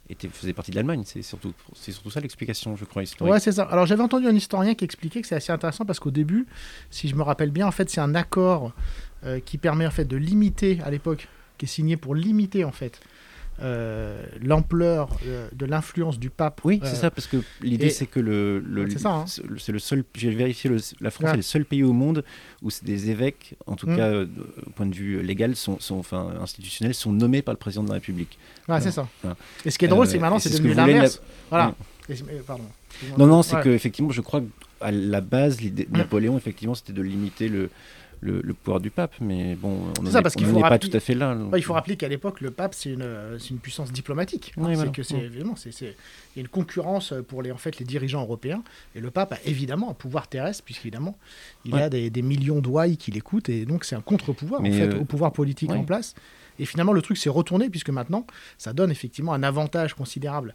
était, 0.10 0.27
faisait 0.27 0.53
partie 0.53 0.72
de 0.72 0.75
l'Allemagne. 0.75 1.03
C'est 1.05 1.22
surtout, 1.22 1.53
c'est 1.74 1.91
surtout 1.91 2.12
ça 2.12 2.20
l'explication, 2.20 2.75
je 2.75 2.86
crois, 2.86 3.03
historique. 3.03 3.34
Ouais, 3.34 3.39
c'est 3.39 3.51
ça. 3.51 3.63
Alors 3.63 3.86
j'avais 3.86 4.03
entendu 4.03 4.27
un 4.27 4.36
historien 4.36 4.75
qui 4.75 4.86
expliquait 4.86 5.22
que 5.22 5.27
c'est 5.27 5.36
assez 5.36 5.51
intéressant 5.51 5.86
parce 5.86 6.00
qu'au 6.00 6.12
début, 6.12 6.48
si 6.89 7.08
je 7.08 7.15
me 7.15 7.24
rappelle 7.24 7.51
bien, 7.51 7.67
en 7.67 7.72
fait, 7.72 7.89
c'est 7.89 8.01
un 8.01 8.15
accord 8.15 8.74
euh, 9.24 9.39
qui 9.39 9.58
permet 9.58 9.86
en 9.86 9.91
fait 9.91 10.05
de 10.05 10.17
limiter 10.17 10.79
à 10.84 10.91
l'époque, 10.91 11.27
qui 11.58 11.65
est 11.65 11.70
signé 11.70 11.98
pour 11.98 12.15
limiter 12.15 12.63
en 12.63 12.72
fait 12.72 13.00
euh, 13.62 14.24
l'ampleur 14.44 15.10
euh, 15.27 15.48
de 15.53 15.65
l'influence 15.65 16.20
du 16.20 16.30
pape. 16.30 16.62
Oui, 16.63 16.80
euh, 16.84 16.88
c'est 16.89 16.96
ça, 16.96 17.12
parce 17.12 17.27
que 17.27 17.38
l'idée 17.62 17.89
c'est 17.89 18.06
que 18.08 18.20
le, 18.20 18.60
le- 18.60 18.89
C'est 18.89 19.00
ça, 19.00 19.10
hein. 19.12 19.25
le- 19.48 19.80
seul. 19.80 20.03
J'ai 20.15 20.32
vérifié, 20.32 20.70
le- 20.70 20.77
la 21.00 21.12
France 21.12 21.30
Ah. 21.30 21.34
est 21.34 21.38
le 21.38 21.41
seul 21.44 21.65
pays 21.65 21.84
au 21.84 21.94
monde 21.94 22.24
où 22.62 22.70
des 22.84 23.10
évêques, 23.10 23.56
en 23.68 23.75
tout 23.75 23.88
Mm. 23.89 23.96
cas 23.98 24.08
euh, 24.08 24.25
au 24.65 24.70
point 24.72 24.86
de 24.86 24.96
vue 24.96 25.22
légal, 25.22 25.56
sont, 25.56 25.80
sont, 25.80 25.96
enfin 25.98 26.34
institutionnels, 26.41 26.94
sont 26.96 27.12
nommés 27.12 27.41
par 27.41 27.53
le 27.53 27.60
président 27.60 27.84
de 27.84 27.89
la 27.89 27.96
République. 27.96 28.38
Ouais, 28.68 28.82
c'est 28.82 28.91
ça. 28.91 29.08
Voilà. 29.22 29.38
Et 29.65 29.72
ce 29.72 29.77
qui 29.77 29.86
est 29.86 29.88
drôle, 29.89 30.06
Euh, 30.06 30.10
c'est 30.10 30.20
maintenant, 30.20 30.39
c'est 30.39 30.50
c'est 30.50 30.58
ce 30.58 30.62
devenu 30.62 30.75
l'inverse. 30.75 31.22
Voilà. 31.50 31.74
Ouais. 32.10 32.15
Et 32.15 32.22
euh, 32.34 32.41
pardon. 32.46 32.63
Non, 33.18 33.25
non, 33.27 33.41
c'est 33.41 33.56
Ouais. 33.58 33.62
que 33.63 33.70
effectivement, 33.70 34.12
je 34.12 34.22
crois 34.22 34.41
qu'à 34.80 34.91
la 34.91 35.22
base, 35.22 35.62
l'idée 35.62 35.86
de 35.86 35.91
Mm. 35.91 35.98
Napoléon, 35.98 36.38
effectivement, 36.38 36.75
c'était 36.75 36.94
de 36.94 37.01
limiter 37.01 37.48
le, 37.48 37.70
le, 38.21 38.39
le 38.43 38.53
pouvoir 38.53 38.79
du 38.79 38.91
pape, 38.91 39.13
mais 39.19 39.55
bon, 39.55 39.69
on 39.69 39.93
C'est 39.95 40.01
n'en 40.03 40.11
ça, 40.11 40.19
est, 40.19 40.21
parce 40.21 40.35
qu'il 40.35 40.45
on 40.45 40.51
en 40.51 40.53
faut 40.53 40.59
est 40.65 40.69
pas 40.69 40.77
tout 40.79 40.91
à 40.93 40.99
fait 40.99 41.15
là. 41.15 41.35
Ouais, 41.35 41.59
il 41.59 41.63
faut 41.63 41.73
rappeler 41.73 41.97
qu'à 41.97 42.07
l'époque, 42.07 42.39
le 42.41 42.51
pape, 42.51 42.73
c'est 42.75 42.91
une, 42.91 43.01
euh, 43.01 43.37
une 43.49 43.57
puissance 43.57 43.91
diplomatique. 43.91 44.53
Oui, 44.57 44.67
c'est 44.69 44.75
voilà. 44.75 44.91
que 44.91 45.01
c'est 45.03 45.15
Ouais. 45.15 45.25
évidemment, 45.25 45.55
c'est, 45.55 45.71
il 45.71 45.85
y 46.35 46.39
a 46.39 46.41
une 46.41 46.47
concurrence 46.47 47.13
pour 47.27 47.41
les, 47.41 47.51
en 47.51 47.57
fait, 47.57 47.79
les 47.79 47.85
dirigeants 47.85 48.21
européens. 48.21 48.61
Et 48.95 48.99
le 48.99 49.09
pape 49.09 49.33
a 49.33 49.37
évidemment 49.45 49.89
un 49.89 49.95
pouvoir 49.95 50.27
terrestre, 50.27 50.63
puisqu'évidemment, 50.63 51.17
il 51.65 51.73
Ouais. 51.73 51.81
a 51.81 51.89
des, 51.89 52.09
des 52.11 52.21
millions 52.21 52.59
d'ouailles 52.59 52.97
qui 52.97 53.09
l'écoutent. 53.11 53.49
Et 53.49 53.65
donc, 53.65 53.83
c'est 53.85 53.95
un 53.95 54.01
contre-pouvoir, 54.01 54.61
en 54.61 54.63
Mais, 54.63 54.71
fait, 54.71 54.87
euh, 54.93 54.99
au 54.99 55.05
pouvoir 55.05 55.33
politique 55.33 55.71
ouais. 55.71 55.77
en 55.77 55.83
place. 55.83 56.13
Et 56.59 56.65
finalement, 56.65 56.93
le 56.93 57.01
truc 57.01 57.17
s'est 57.17 57.29
retourné, 57.29 57.69
puisque 57.69 57.89
maintenant, 57.89 58.27
ça 58.59 58.71
donne 58.71 58.91
effectivement 58.91 59.33
un 59.33 59.41
avantage 59.41 59.95
considérable 59.95 60.53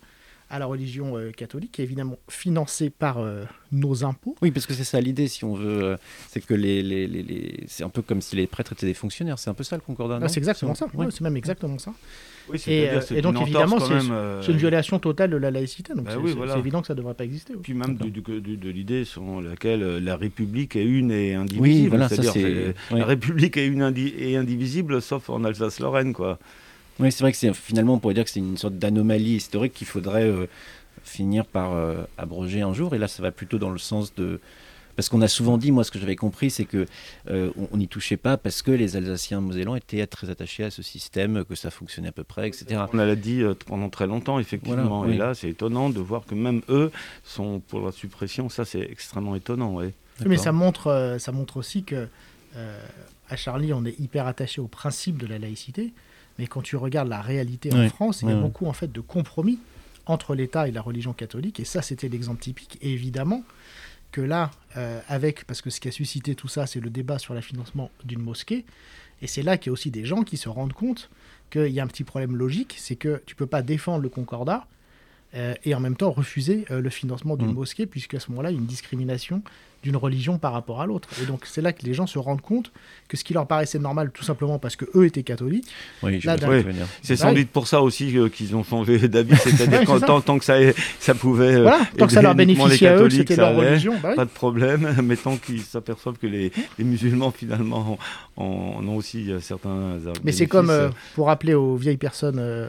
à 0.49 0.59
la 0.59 0.67
religion 0.67 1.17
euh, 1.19 1.33
catholique, 1.33 1.73
qui 1.73 1.81
est 1.81 1.85
évidemment 1.85 2.19
financée 2.29 2.89
par 2.91 3.19
euh, 3.19 3.45
nos 3.73 4.05
impôts. 4.05 4.37
Oui, 4.43 4.51
parce 4.53 4.65
que 4.67 4.75
c'est 4.75 4.85
ça 4.85 5.01
l'idée, 5.01 5.27
si 5.29 5.45
on 5.45 5.55
veut. 5.55 5.83
euh, 5.83 5.97
c'est 6.29 6.45
que 6.45 6.55
les, 6.55 6.83
les, 6.83 7.07
les- 7.09 7.23
les- 7.23 7.65
c'est 7.67 7.83
un 7.83 7.89
peu 7.89 8.01
comme 8.03 8.21
si 8.21 8.37
les 8.37 8.47
prêtres 8.47 8.73
étaient 8.73 8.87
des 8.87 8.95
fonctionnaires. 8.95 9.39
C'est 9.39 9.51
un 9.51 9.55
peu 9.55 9.65
ça 9.65 9.75
le 9.77 9.83
concordat. 9.83 10.19
Ah, 10.23 10.29
c'est 10.29 10.39
exactement 10.39 10.75
ça. 10.75 10.87
Ouais. 10.95 11.07
Ouais, 11.07 11.11
c'est 11.11 11.23
même 11.23 11.37
exactement 11.37 11.79
ça. 11.79 11.93
Oui, 12.49 12.55
Et, 12.55 12.59
c'est-à-dire 12.59 13.03
c'est 13.03 13.17
et 13.17 13.23
donc, 13.23 13.41
évidemment, 13.43 13.81
c'est- 13.81 13.93
même, 13.93 14.13
euh, 14.13 14.41
C'est 14.41 14.53
une 14.53 14.59
violation 14.59 15.01
totale 15.01 15.31
de 15.31 15.37
la 15.37 15.51
laïcité. 15.51 15.95
Donc, 15.95 16.05
Bah 16.05 16.13
c'est, 16.15 16.19
oui, 16.19 16.31
c'est- 16.31 16.37
voilà. 16.37 16.53
c'est 16.53 16.59
évident 16.61 16.81
que 16.81 16.87
ça 16.87 16.95
ne 16.95 16.99
devrait 16.99 17.15
pas 17.15 17.25
exister. 17.25 17.55
oui. 17.55 17.61
Puis 17.65 17.75
même 17.75 17.97
D'accord. 17.97 18.07
du- 18.13 18.21
du- 18.23 18.41
du- 18.41 18.57
de 18.57 18.71
l'idée 18.71 19.05
selon 19.05 19.41
laquelle 19.41 19.81
la 19.99 20.17
République 20.17 20.77
est 20.77 20.85
une 20.85 21.11
et 21.11 21.35
indivisible. 21.35 21.67
Oui, 21.69 21.89
voilà, 21.89 22.09
ça 22.09 22.15
C'est-à-dire, 22.15 22.33
c'est. 22.35 22.41
c'est- 22.89 22.95
ouais. 22.95 23.01
La 23.01 23.05
République 23.07 23.57
est 23.57 23.67
une 23.67 23.83
indi- 23.83 24.15
et 24.17 24.37
indivisible, 24.37 25.03
sauf 25.03 25.29
en 25.29 25.43
Alsace-Lorraine, 25.43 26.13
quoi. 26.13 26.39
Oui, 26.99 27.13
c'est 27.13 27.23
vrai 27.23 27.33
que 27.33 27.39
c'est 27.39 27.53
finalement, 27.55 27.95
on 27.95 27.99
pourrait 27.99 28.15
dire 28.15 28.25
que 28.25 28.31
c'est 28.31 28.41
une 28.41 28.57
sorte 28.57 28.75
d'anomalie 28.75 29.35
historique 29.37 29.73
qu'il 29.75 29.87
faudrait 29.87 30.25
euh, 30.25 30.47
finir 31.05 31.45
par 31.47 31.73
euh, 31.73 32.05
abroger 32.19 32.63
un 32.63 32.73
jour. 32.73 32.95
Et 32.95 32.99
là, 32.99 33.09
ça 33.09 33.23
va 33.23 33.31
plutôt 33.31 33.59
dans 33.59 33.71
le 33.71 33.79
sens 33.79 34.15
de. 34.15 34.41
Parce 34.97 35.11
qu'on 35.11 35.21
a 35.21 35.29
souvent 35.29 35.59
dit, 35.59 35.73
moi, 35.73 35.85
ce 35.85 35.91
que 35.91 35.99
j'avais 35.99 36.17
compris, 36.17 36.51
c'est 36.51 36.65
que 36.65 36.87
euh, 37.29 37.51
on- 37.59 37.69
on 37.73 37.77
n'y 37.77 37.87
touchait 37.87 38.17
pas 38.17 38.39
parce 38.39 38.63
que 38.63 38.71
les 38.71 38.97
Alsaciens 38.97 39.43
mosellans 39.43 39.75
étaient 39.77 40.07
très 40.07 40.31
attachés 40.31 40.65
à 40.65 40.71
ce 40.71 40.83
système, 40.83 41.45
que 41.45 41.55
ça 41.55 41.71
fonctionnait 41.71 42.09
à 42.09 42.13
peu 42.13 42.25
près, 42.25 42.49
etc. 42.49 42.81
On 42.91 42.97
l'a 42.97 43.15
dit 43.15 43.43
euh, 43.43 43.53
pendant 43.67 43.91
très 43.91 44.07
longtemps, 44.07 44.39
effectivement. 44.39 45.01
Voilà, 45.01 45.13
et 45.15 45.19
là, 45.19 45.35
c'est 45.35 45.51
étonnant 45.51 45.91
de 45.91 46.01
voir 46.01 46.25
que 46.25 46.35
même 46.35 46.63
eux 46.71 46.91
sont 47.25 47.61
pour 47.61 47.85
la 47.85 47.93
suppression. 47.93 48.49
Ça, 48.49 48.65
c'est 48.65 48.81
extrêmement 48.81 49.35
étonnant, 49.37 49.75
ouais. 49.75 49.93
Mais 50.25 50.37
ça 50.39 50.53
montre, 50.53 50.87
euh, 50.87 51.19
ça 51.19 51.31
montre 51.31 51.59
aussi 51.59 51.83
que 51.85 52.09
euh, 52.57 52.81
à 53.29 53.37
Charlie, 53.37 53.75
on 53.75 53.85
est 53.85 54.01
hyper 54.01 54.27
attaché 54.27 54.63
au 54.63 54.67
principe 54.67 55.19
de 55.19 55.27
la 55.27 55.39
laïcité. 55.39 55.93
Mais 56.39 56.47
quand 56.47 56.63
tu 56.63 56.77
regardes 56.77 57.09
la 57.09 57.21
réalité 57.21 57.73
en 57.73 57.89
France, 57.89 58.23
il 58.23 58.29
y 58.29 58.33
a 58.33 58.37
beaucoup 58.37 58.67
en 58.67 58.73
fait 58.73 58.93
de 58.93 59.01
compromis 59.01 59.59
entre 60.07 60.35
l'État 60.35 60.69
et 60.69 60.71
la 60.71 60.83
religion 60.83 61.13
catholique. 61.13 61.61
Et 61.61 61.65
ça, 61.65 61.83
c'était 61.83 62.09
l'exemple 62.09 62.41
typique. 62.41 62.79
Et 62.81 62.93
évidemment 62.93 63.43
que 64.13 64.21
là, 64.21 64.51
euh, 64.77 65.01
avec, 65.09 65.45
parce 65.45 65.63
que 65.63 65.71
ce 65.71 65.81
qui 65.81 65.89
a 65.89 65.93
suscité 65.93 66.35
tout 66.35 66.49
ça, 66.49 66.67
c'est 66.67 66.81
le 66.81 66.91
débat 66.91 67.19
sur 67.19 67.35
le 67.35 67.41
financement 67.41 67.91
d'une 68.05 68.23
mosquée. 68.23 68.65
Et 69.23 69.27
c'est 69.27 69.43
là 69.43 69.57
qu'il 69.57 69.71
y 69.71 69.71
a 69.71 69.73
aussi 69.73 69.91
des 69.91 70.05
gens 70.05 70.23
qui 70.23 70.37
se 70.37 70.49
rendent 70.49 70.73
compte 70.73 71.11
qu'il 71.51 71.69
y 71.69 71.81
a 71.81 71.83
un 71.83 71.87
petit 71.87 72.05
problème 72.05 72.37
logique, 72.37 72.77
c'est 72.79 72.97
que 72.97 73.23
tu 73.27 73.35
peux 73.35 73.47
pas 73.47 73.63
défendre 73.63 74.03
le 74.03 74.09
concordat 74.09 74.67
et 75.65 75.75
en 75.75 75.81
même 75.81 75.97
temps 75.97 76.11
refuser 76.11 76.65
euh, 76.71 76.81
le 76.81 76.91
financement 76.91 77.37
d'une 77.37 77.51
Mm. 77.51 77.55
mosquée, 77.55 77.87
puisqu'à 77.87 78.21
ce 78.21 78.31
moment-là, 78.31 78.51
il 78.51 78.55
y 78.55 78.57
a 78.57 78.61
une 78.61 78.67
discrimination 78.67 79.43
d'une 79.83 79.97
religion 79.97 80.39
par 80.39 80.53
rapport 80.53 80.81
à 80.81 80.87
l'autre. 80.87 81.09
Et 81.23 81.27
donc 81.27 81.43
c'est 81.45 81.61
là 81.61 81.73
que 81.73 81.85
les 81.85 81.95
gens 81.95 82.09
se 82.09 82.19
rendent 82.19 82.41
compte 82.41 82.73
que 83.07 83.17
ce 83.17 83.23
qui 83.23 83.35
leur 83.35 83.47
paraissait 83.47 83.79
normal, 83.79 84.11
tout 84.13 84.25
simplement 84.25 84.59
parce 84.59 84.75
que 84.75 84.85
eux 84.97 85.05
étaient 85.05 85.23
catholiques, 85.23 85.69
Oui, 86.03 86.19
dire. 86.19 86.35
C'est 87.03 87.15
sans 87.15 87.29
oui. 87.29 87.43
doute 87.45 87.51
pour 87.51 87.69
ça 87.69 87.83
aussi 87.83 88.17
euh, 88.19 88.29
qu'ils 88.29 88.57
ont 88.57 88.65
changé 88.65 88.99
d'avis. 89.09 89.37
C'est-à-dire 89.45 89.89
Ouais, 89.89 90.01
tant, 90.01 90.21
tant 90.23 90.39
que 90.41 90.45
ça, 90.45 90.57
ça 90.99 91.15
pouvait. 91.15 91.55
euh, 91.57 91.63
voilà, 91.63 91.81
tant 91.99 92.07
que 92.07 92.13
ça 92.13 92.23
leur 92.23 92.35
bénéficiait 92.35 92.89
à 92.89 92.97
eux, 92.97 93.11
c'était 93.11 93.37
leur 93.37 93.49
allait. 93.51 93.71
religion. 93.71 93.95
bah 94.03 94.09
oui. 94.11 94.17
Pas 94.17 94.25
de 94.25 94.31
problème, 94.31 94.97
mais 95.05 95.17
tant 95.17 95.37
qu'ils 95.37 95.61
s'aperçoivent 95.63 96.17
que 96.19 96.27
les, 96.27 96.51
les 96.79 96.85
musulmans, 96.85 97.31
finalement, 97.31 97.99
en, 98.37 98.45
en 98.81 98.89
ont 98.89 98.97
aussi 98.97 99.31
euh, 99.31 99.39
certains. 99.41 99.99
Mais 100.25 100.33
c'est 100.33 100.47
comme, 100.49 100.71
euh, 100.71 100.89
pour 101.15 101.27
rappeler 101.27 101.55
aux 101.55 101.77
vieilles 101.77 101.97
personnes 101.99 102.39
euh, 102.41 102.67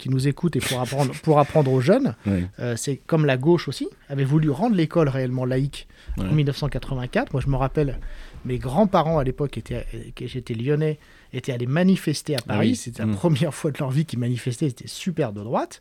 qui 0.00 0.08
nous 0.10 0.26
écoutent 0.26 0.56
et 0.56 0.60
pour 0.60 0.80
apprendre, 0.80 1.12
pour 1.22 1.38
apprendre 1.38 1.70
aux 1.72 1.80
jeunes, 1.80 2.14
euh, 2.58 2.74
c'est 2.76 2.96
comme 2.96 3.24
la 3.26 3.36
gauche 3.36 3.68
aussi, 3.68 3.88
avait 4.08 4.24
voulu 4.24 4.50
rendre 4.50 4.74
l'école 4.74 5.08
réellement 5.08 5.44
laïque 5.44 5.86
en 6.18 6.22
Ouais. 6.22 6.32
1984. 6.32 7.32
Moi, 7.32 7.42
je 7.44 7.48
me 7.48 7.56
rappelle, 7.56 7.98
mes 8.44 8.58
grands-parents 8.58 9.18
à 9.18 9.24
l'époque, 9.24 9.58
étaient, 9.58 9.86
euh, 9.94 9.98
j'étais 10.26 10.54
lyonnais, 10.54 10.98
étaient 11.32 11.52
allés 11.52 11.66
manifester 11.66 12.34
à 12.36 12.40
Paris. 12.40 12.70
oui. 12.70 12.76
C'était 12.76 13.02
la 13.02 13.06
Mm. 13.06 13.14
première 13.14 13.54
fois 13.54 13.70
de 13.70 13.78
leur 13.78 13.90
vie 13.90 14.04
qu'ils 14.06 14.18
manifestaient. 14.18 14.68
C'était 14.70 14.88
super 14.88 15.32
de 15.32 15.42
droite. 15.42 15.78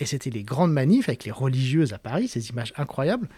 Et 0.00 0.06
c'était 0.06 0.30
les 0.30 0.42
grandes 0.42 0.72
manifs 0.72 1.08
avec 1.08 1.24
les 1.24 1.30
religieuses 1.30 1.92
à 1.92 1.98
Paris, 1.98 2.26
ces 2.28 2.48
images 2.48 2.72
incroyables, 2.76 3.28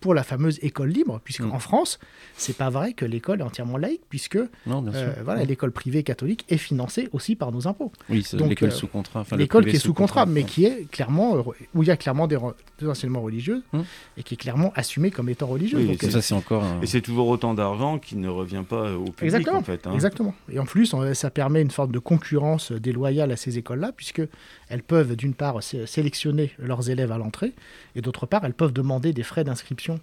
pour 0.00 0.14
la 0.14 0.22
fameuse 0.24 0.58
école 0.62 0.88
libre. 0.88 1.20
Puisqu'en 1.24 1.56
Mm. 1.56 1.60
France, 1.60 1.98
c'est 2.36 2.56
pas 2.56 2.70
vrai 2.70 2.92
que 2.92 3.04
l'école 3.04 3.40
est 3.40 3.44
entièrement 3.44 3.76
laïque, 3.76 4.02
puisque 4.08 4.38
Non, 4.66 4.84
euh, 4.92 5.14
voilà, 5.24 5.40
Ouais. 5.40 5.46
l'école 5.46 5.70
privée 5.72 6.02
catholique 6.02 6.44
est 6.48 6.56
financée 6.56 7.08
aussi 7.12 7.36
par 7.36 7.52
nos 7.52 7.66
impôts. 7.68 7.92
Oui, 8.08 8.22
c'est 8.24 8.36
donc, 8.36 8.48
l'école 8.50 8.68
euh, 8.70 8.72
sous 8.72 8.86
contrat. 8.88 9.20
enfin, 9.20 9.36
L'école 9.36 9.64
qui 9.66 9.76
est 9.76 9.78
sous 9.80 9.94
contrat, 9.94 10.26
mais 10.26 10.40
ouais. 10.42 10.46
qui 10.46 10.64
est 10.64 10.90
clairement, 10.90 11.36
euh, 11.36 11.42
où 11.74 11.82
il 11.82 11.86
y 11.88 11.90
a 11.92 11.96
clairement 11.96 12.26
des, 12.26 12.36
re- 12.36 12.54
des 12.80 12.86
enseignements 12.88 13.22
religieux, 13.22 13.62
Hum. 13.72 13.84
et 14.16 14.22
qui 14.24 14.34
est 14.34 14.36
clairement 14.36 14.72
assumé 14.74 15.10
comme 15.12 15.28
étant 15.28 15.46
religieux. 15.46 15.78
Oui, 15.78 15.86
Donc, 15.86 15.98
c'est 16.00 16.06
euh, 16.08 16.10
Ça, 16.10 16.22
c'est 16.22 16.34
encore. 16.34 16.64
un- 16.64 16.80
Et 16.82 16.86
c'est 16.86 17.00
toujours 17.00 17.28
autant 17.28 17.54
d'argent 17.54 17.98
qui 17.98 18.16
ne 18.16 18.28
revient 18.28 18.64
pas 18.68 18.92
au 18.94 19.04
public, 19.04 19.22
Exactement, 19.22 19.58
en 19.58 19.62
fait. 19.62 19.86
hein. 19.86 19.92
Exactement. 19.94 20.34
Et 20.50 20.58
en 20.58 20.66
plus, 20.66 20.94
on- 20.94 21.14
ça 21.14 21.30
permet 21.30 21.62
une 21.62 21.70
forme 21.70 21.92
de 21.92 21.98
concurrence 22.00 22.70
déloyale 22.72 23.30
à 23.32 23.36
ces 23.36 23.56
écoles-là, 23.58 23.92
puisque 23.96 24.22
elles 24.68 24.82
peuvent 24.82 25.14
d'une 25.16 25.34
part 25.34 25.62
sé- 25.62 25.86
sélectionner 25.86 26.11
leurs 26.58 26.90
élèves 26.90 27.12
à 27.12 27.18
l'entrée, 27.18 27.52
et 27.96 28.00
d'autre 28.00 28.26
part, 28.26 28.44
elles 28.44 28.54
peuvent 28.54 28.72
demander 28.72 29.12
des 29.12 29.22
frais 29.22 29.44
d'inscription 29.44 30.00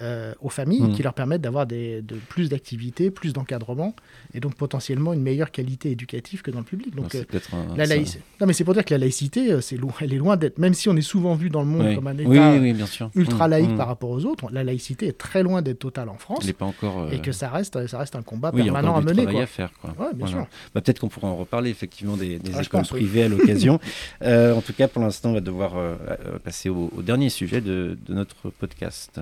euh, 0.00 0.34
aux 0.40 0.48
familles 0.48 0.80
Mhm. 0.82 0.92
qui 0.94 1.02
leur 1.04 1.14
permettent 1.14 1.40
d'avoir 1.42 1.66
de, 1.66 2.02
plus 2.28 2.48
d'activités, 2.48 3.10
plus 3.12 3.32
d'encadrement, 3.32 3.94
et 4.34 4.40
donc 4.40 4.54
potentiellement 4.56 5.12
une 5.12 5.22
meilleure 5.22 5.52
qualité 5.52 5.92
éducative 5.92 6.42
que 6.42 6.50
dans 6.50 6.58
le 6.58 6.64
public. 6.64 6.94
Donc, 6.96 7.06
c'est 7.12 7.32
euh, 7.32 7.38
un- 7.52 7.76
la 7.76 7.86
laïcité. 7.86 8.20
Non, 8.40 8.46
mais 8.48 8.52
c'est 8.54 8.64
pour 8.64 8.74
dire 8.74 8.84
que 8.84 8.92
la 8.92 8.98
laïcité, 8.98 9.52
euh, 9.52 9.60
c'est 9.60 9.76
loin, 9.76 9.92
elle 10.00 10.12
est 10.12 10.16
loin 10.18 10.36
d'être, 10.36 10.58
même 10.58 10.74
si 10.74 10.88
on 10.88 10.96
est 10.96 11.00
souvent 11.02 11.34
vu 11.34 11.48
dans 11.50 11.60
le 11.60 11.68
monde 11.68 11.86
Ouais. 11.86 11.94
comme 11.94 12.08
un 12.08 12.18
État 12.18 12.28
Oui, 12.28 12.38
oui, 12.38 12.58
oui, 12.60 12.72
bien 12.72 12.86
sûr. 12.86 13.10
ultra 13.14 13.46
Mm, 13.46 13.50
laïque 13.52 13.70
mm. 13.70 13.76
par 13.76 13.86
rapport 13.86 14.10
aux 14.10 14.24
autres, 14.24 14.48
la 14.50 14.64
laïcité 14.64 15.06
est 15.06 15.16
très 15.18 15.42
loin 15.44 15.62
d'être 15.62 15.78
totale 15.78 16.08
en 16.08 16.18
France, 16.18 16.44
n'est 16.44 16.52
pas 16.52 16.64
encore. 16.64 17.02
euh, 17.02 17.10
et 17.10 17.20
que 17.20 17.30
ça 17.30 17.48
reste, 17.48 17.86
ça 17.86 17.98
reste 17.98 18.16
un 18.16 18.22
combat 18.22 18.50
Oui, 18.52 18.62
il 18.62 18.66
y 18.66 18.68
a 18.68 18.72
permanent 18.72 18.96
à 18.96 19.00
mener. 19.00 19.26
Quoi. 19.26 19.42
à 19.42 19.46
faire. 19.46 19.70
Quoi. 19.80 19.90
Ouais, 19.90 20.12
bien 20.14 20.26
Voilà. 20.26 20.42
sûr. 20.42 20.46
Bah, 20.74 20.80
Peut-être 20.80 20.98
qu'on 20.98 21.08
pourra 21.08 21.28
en 21.28 21.36
reparler 21.36 21.70
effectivement 21.70 22.16
des, 22.16 22.38
des 22.40 22.50
Ah, 22.56 22.62
écoles 22.62 22.80
oui. 22.82 22.88
privées 22.88 23.22
à 23.24 23.28
l'occasion. 23.28 23.78
Euh, 24.22 24.54
en 24.54 24.60
tout 24.60 24.72
cas, 24.72 24.88
pour 24.88 25.02
l'instant, 25.02 25.30
on 25.30 25.34
va 25.34 25.40
devoir 25.44 25.76
euh, 25.76 25.94
passer 26.42 26.68
au, 26.68 26.90
dernier 27.02 27.28
sujet 27.28 27.60
de, 27.60 27.96
notre 28.08 28.50
podcast. 28.50 29.20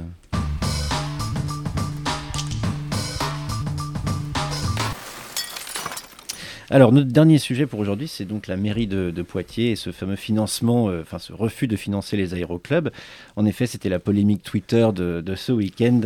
Alors, 6.71 6.91
notre 6.91 7.11
dernier 7.11 7.37
sujet 7.37 7.67
pour 7.67 7.81
aujourd'hui, 7.81 8.09
c'est 8.09 8.25
donc 8.25 8.47
la 8.47 8.57
mairie 8.57 8.87
de, 8.87 9.23
Poitiers 9.23 9.73
et 9.73 9.77
ce 9.77 9.93
fameux 9.93 10.17
financement, 10.17 10.89
euh, 10.89 11.03
enfin 11.03 11.19
ce 11.19 11.35
refus 11.35 11.67
de 11.67 11.77
financer 11.77 12.17
les 12.17 12.33
aéroclubs. 12.33 12.89
En 13.37 13.45
effet, 13.45 13.67
c'était 13.67 13.91
la 13.91 13.99
polémique 13.99 14.43
Twitter 14.43 14.89
de, 14.95 15.35
ce 15.35 15.53
week-end. 15.53 16.01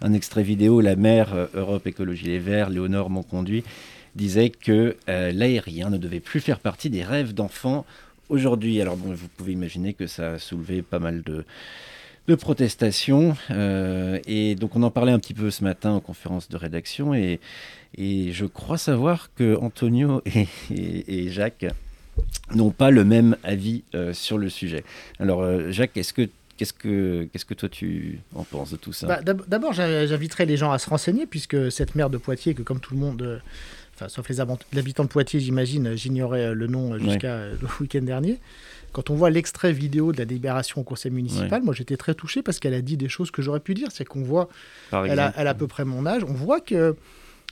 Un 0.00 0.12
extrait 0.12 0.44
vidéo, 0.44 0.80
la 0.80 0.94
maire 0.94 1.34
euh, 1.34 1.46
Europe 1.54 1.88
Écologie 1.88 2.26
Les 2.26 2.38
Verts, 2.38 2.70
Léonore 2.70 3.10
Monconduit, 3.10 3.64
disait 4.14 4.50
que 4.50 4.94
l'aérien 5.08 5.88
ne 5.88 5.96
devait 5.96 6.20
plus 6.20 6.40
faire 6.40 6.60
partie 6.60 6.90
des 6.90 7.02
rêves 7.02 7.32
d'enfants 7.32 7.86
aujourd'hui. 8.32 8.80
Alors 8.80 8.96
bon, 8.96 9.12
vous 9.14 9.28
pouvez 9.36 9.52
imaginer 9.52 9.94
que 9.94 10.06
ça 10.06 10.32
a 10.32 10.38
soulevé 10.38 10.82
pas 10.82 10.98
mal 10.98 11.22
de, 11.22 11.44
de 12.28 12.34
protestations. 12.34 13.36
euh, 13.50 14.18
et 14.26 14.54
donc 14.54 14.74
on 14.76 14.82
en 14.82 14.90
parlait 14.90 15.12
un 15.12 15.18
petit 15.18 15.34
peu 15.34 15.50
ce 15.50 15.62
matin 15.64 15.90
en 15.92 16.00
conférence 16.00 16.48
de 16.48 16.56
rédaction. 16.56 17.14
Et, 17.14 17.40
et 17.96 18.32
je 18.32 18.46
crois 18.46 18.78
savoir 18.78 19.30
que 19.36 19.56
Antonio 19.56 20.22
et, 20.26 20.46
et- 20.70 21.28
Jacques 21.30 21.66
n'ont 22.54 22.70
pas 22.70 22.90
le 22.90 23.04
même 23.04 23.36
avis 23.44 23.84
euh, 23.94 24.12
sur 24.12 24.38
le 24.38 24.48
sujet. 24.50 24.84
Alors 25.18 25.42
euh, 25.42 25.70
Jacques, 25.70 25.96
est-ce 25.96 26.12
que 26.12 26.28
Qu'est-ce 26.58 26.74
que, 26.74 27.26
qu'est-ce 27.32 27.46
que 27.46 27.54
toi 27.54 27.68
tu 27.70 28.20
en 28.36 28.44
penses 28.44 28.70
de 28.70 28.76
tout 28.76 28.92
ça? 28.92 29.06
Bah, 29.08 29.22
d'ab- 29.22 29.42
D'abord, 29.48 29.72
j'in- 29.72 30.06
j'inviterai 30.06 30.44
les 30.44 30.58
gens 30.58 30.70
à 30.70 30.78
se 30.78 30.88
renseigner, 30.88 31.26
puisque 31.26 31.72
cette 31.72 31.94
maire 31.96 32.10
de 32.10 32.18
Poitiers, 32.18 32.54
que 32.54 32.62
comme 32.62 32.78
tout 32.78 32.92
le 32.94 33.00
monde, 33.00 33.42
enfin, 34.02 34.08
sauf 34.08 34.28
les 34.28 34.40
habitants 34.40 35.04
de 35.04 35.08
Poitiers, 35.08 35.40
j'imagine, 35.40 35.88
euh, 35.88 35.96
j'ignorais 35.96 36.46
euh, 36.46 36.54
le 36.54 36.66
nom 36.66 36.94
euh, 36.94 36.98
jusqu'à 36.98 37.32
euh, 37.34 37.54
le 37.62 37.68
week-end 37.80 38.02
dernier. 38.02 38.38
Quand 38.92 39.08
on 39.10 39.14
voit 39.14 39.30
l'extrait 39.30 39.72
vidéo 39.72 40.12
de 40.12 40.18
la 40.18 40.24
délibération 40.26 40.82
au 40.82 40.84
conseil 40.84 41.10
municipal, 41.12 41.62
moi 41.62 41.72
j'étais 41.72 41.96
très 41.96 42.14
touché 42.14 42.42
parce 42.42 42.58
qu'elle 42.58 42.74
a 42.74 42.82
dit 42.82 42.96
des 42.98 43.08
choses 43.08 43.30
que 43.30 43.40
j'aurais 43.40 43.60
pu 43.60 43.72
dire. 43.74 43.88
C'est 43.90 44.04
qu'on 44.04 44.22
voit 44.22 44.48
elle 44.92 44.96
a, 44.98 45.00
exemple 45.28 45.34
elle 45.38 45.46
a 45.46 45.50
à 45.50 45.54
peu 45.54 45.66
près 45.66 45.84
mon 45.86 46.04
âge. 46.04 46.24
On 46.24 46.32
voit 46.34 46.60
que 46.60 46.94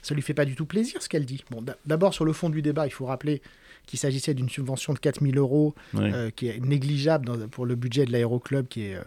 ça 0.02 0.14
lui 0.14 0.20
fait 0.22 0.34
pas 0.34 0.44
du 0.44 0.54
tout 0.54 0.66
plaisir 0.66 1.00
ce 1.02 1.08
qu'elle 1.08 1.24
dit. 1.24 1.42
Bon, 1.50 1.62
d'a- 1.62 1.76
d'abord 1.86 2.12
sur 2.12 2.26
le 2.26 2.32
fond 2.34 2.50
du 2.50 2.60
débat, 2.60 2.86
il 2.86 2.90
faut 2.92 3.06
rappeler 3.06 3.40
qu'il 3.86 3.98
s'agissait 3.98 4.34
d'une 4.34 4.50
subvention 4.50 4.92
de 4.92 4.98
4000 4.98 5.38
euros 5.38 5.74
Ouais. 5.94 6.12
euh, 6.12 6.30
qui 6.30 6.48
est 6.48 6.60
négligeable 6.62 7.24
dans- 7.24 7.48
pour 7.48 7.64
le 7.64 7.74
budget 7.74 8.04
de 8.04 8.12
l'aéroclub 8.12 8.68
qui 8.68 8.82
est 8.88 8.96
euh, 8.96 9.02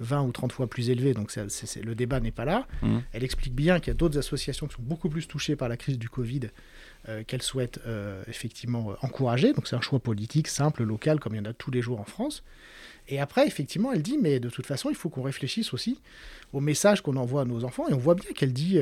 20 0.00 0.22
ou 0.22 0.32
30 0.32 0.52
fois 0.52 0.66
plus 0.66 0.90
élevé. 0.90 1.14
Donc 1.14 1.32
le 1.36 1.94
débat 1.94 2.20
n'est 2.20 2.30
pas 2.30 2.44
là. 2.44 2.66
Mhm. 2.82 3.02
Elle 3.12 3.24
explique 3.24 3.54
bien 3.54 3.78
qu'il 3.78 3.88
y 3.88 3.90
a 3.92 3.94
d'autres 3.94 4.18
associations 4.18 4.66
qui 4.66 4.74
sont 4.74 4.82
beaucoup 4.82 5.08
plus 5.08 5.28
touchées 5.28 5.56
par 5.56 5.68
la 5.68 5.76
crise 5.76 5.98
du 5.98 6.08
Covid 6.08 6.48
euh, 7.08 7.22
qu'elle 7.26 7.42
souhaite 7.42 7.80
euh, 7.86 8.22
effectivement 8.26 8.90
euh, 8.90 8.94
encourager. 9.02 9.52
Donc 9.52 9.68
c'est 9.68 9.76
un 9.76 9.80
choix 9.80 10.00
politique 10.00 10.48
simple, 10.48 10.82
local, 10.82 11.20
comme 11.20 11.34
il 11.34 11.38
y 11.38 11.40
en 11.40 11.50
a 11.50 11.52
tous 11.52 11.70
les 11.70 11.82
jours 11.82 12.00
en 12.00 12.04
France. 12.04 12.42
Et 13.08 13.20
après, 13.20 13.46
effectivement, 13.46 13.92
elle 13.92 14.02
dit, 14.02 14.18
mais 14.18 14.40
de 14.40 14.48
toute 14.48 14.66
façon, 14.66 14.90
il 14.90 14.96
faut 14.96 15.08
qu'on 15.08 15.22
réfléchisse 15.22 15.72
aussi 15.74 16.00
au 16.52 16.60
message 16.60 17.02
qu'on 17.02 17.16
envoie 17.16 17.42
à 17.42 17.44
nos 17.44 17.64
enfants. 17.64 17.88
Et 17.88 17.94
on 17.94 17.98
voit 17.98 18.14
bien 18.14 18.30
qu'elle 18.32 18.52
dit 18.52 18.80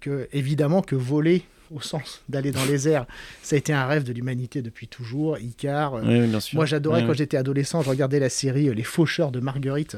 que 0.00 0.28
évidemment 0.32 0.82
que 0.82 0.96
voler 0.96 1.44
au 1.70 1.80
sens 1.80 2.22
d'aller 2.28 2.50
dans 2.50 2.64
les 2.64 2.88
airs, 2.88 3.06
ça 3.42 3.54
a 3.54 3.58
été 3.58 3.72
un 3.72 3.86
rêve 3.86 4.02
de 4.04 4.12
l'humanité 4.12 4.60
depuis 4.62 4.88
toujours. 4.88 5.38
Icar, 5.38 5.94
Oui, 5.94 6.20
oui, 6.20 6.38
moi 6.54 6.66
j'adorais 6.66 7.06
quand 7.06 7.12
j'étais 7.14 7.36
adolescent, 7.36 7.82
je 7.82 7.88
regardais 7.90 8.18
la 8.18 8.28
série 8.28 8.68
euh, 8.68 8.74
Les 8.74 8.82
Faucheurs 8.82 9.30
de 9.30 9.40
Marguerite, 9.40 9.96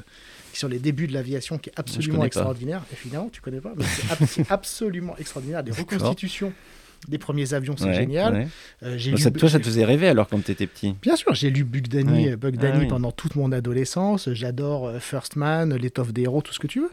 sur 0.52 0.68
les 0.68 0.78
débuts 0.78 1.06
de 1.06 1.14
l'aviation, 1.14 1.56
qui 1.58 1.70
est 1.70 1.72
absolument 1.76 2.20
pas. 2.20 2.26
extraordinaire. 2.26 2.82
Évidemment, 2.92 3.30
tu 3.32 3.40
connais 3.40 3.60
pas, 3.60 3.72
mais 3.76 3.84
c'est 3.84 4.10
ab- 4.12 4.28
c'est 4.28 4.50
absolument 4.52 5.16
extraordinaire. 5.16 5.64
Des 5.64 5.72
reconstitutions 5.72 6.52
des 7.08 7.18
premiers 7.18 7.52
avions, 7.52 7.74
c'est 7.76 7.86
Ouais, 7.86 7.94
génial. 7.94 8.32
ouais. 8.32 8.48
Euh, 8.84 8.94
j'ai 8.96 9.10
lu- 9.10 9.32
toi, 9.32 9.48
ça 9.48 9.58
te 9.58 9.64
faisait 9.64 9.84
rêver 9.84 10.06
alors 10.06 10.28
quand 10.28 10.38
t'étais 10.44 10.68
petit? 10.68 10.94
Bien 11.02 11.16
sûr, 11.16 11.34
j'ai 11.34 11.50
lu 11.50 11.64
Bug 11.64 11.88
Danny, 11.88 12.28
euh, 12.28 12.36
Ah 12.42 12.78
oui. 12.78 12.86
pendant 12.86 13.10
toute 13.10 13.34
mon 13.34 13.50
adolescence. 13.50 14.28
J'adore 14.32 14.92
First 15.00 15.34
Man, 15.34 15.74
L'étoffe 15.74 16.12
des 16.12 16.22
héros, 16.22 16.42
tout 16.42 16.52
ce 16.52 16.60
que 16.60 16.68
tu 16.68 16.78
veux. 16.80 16.92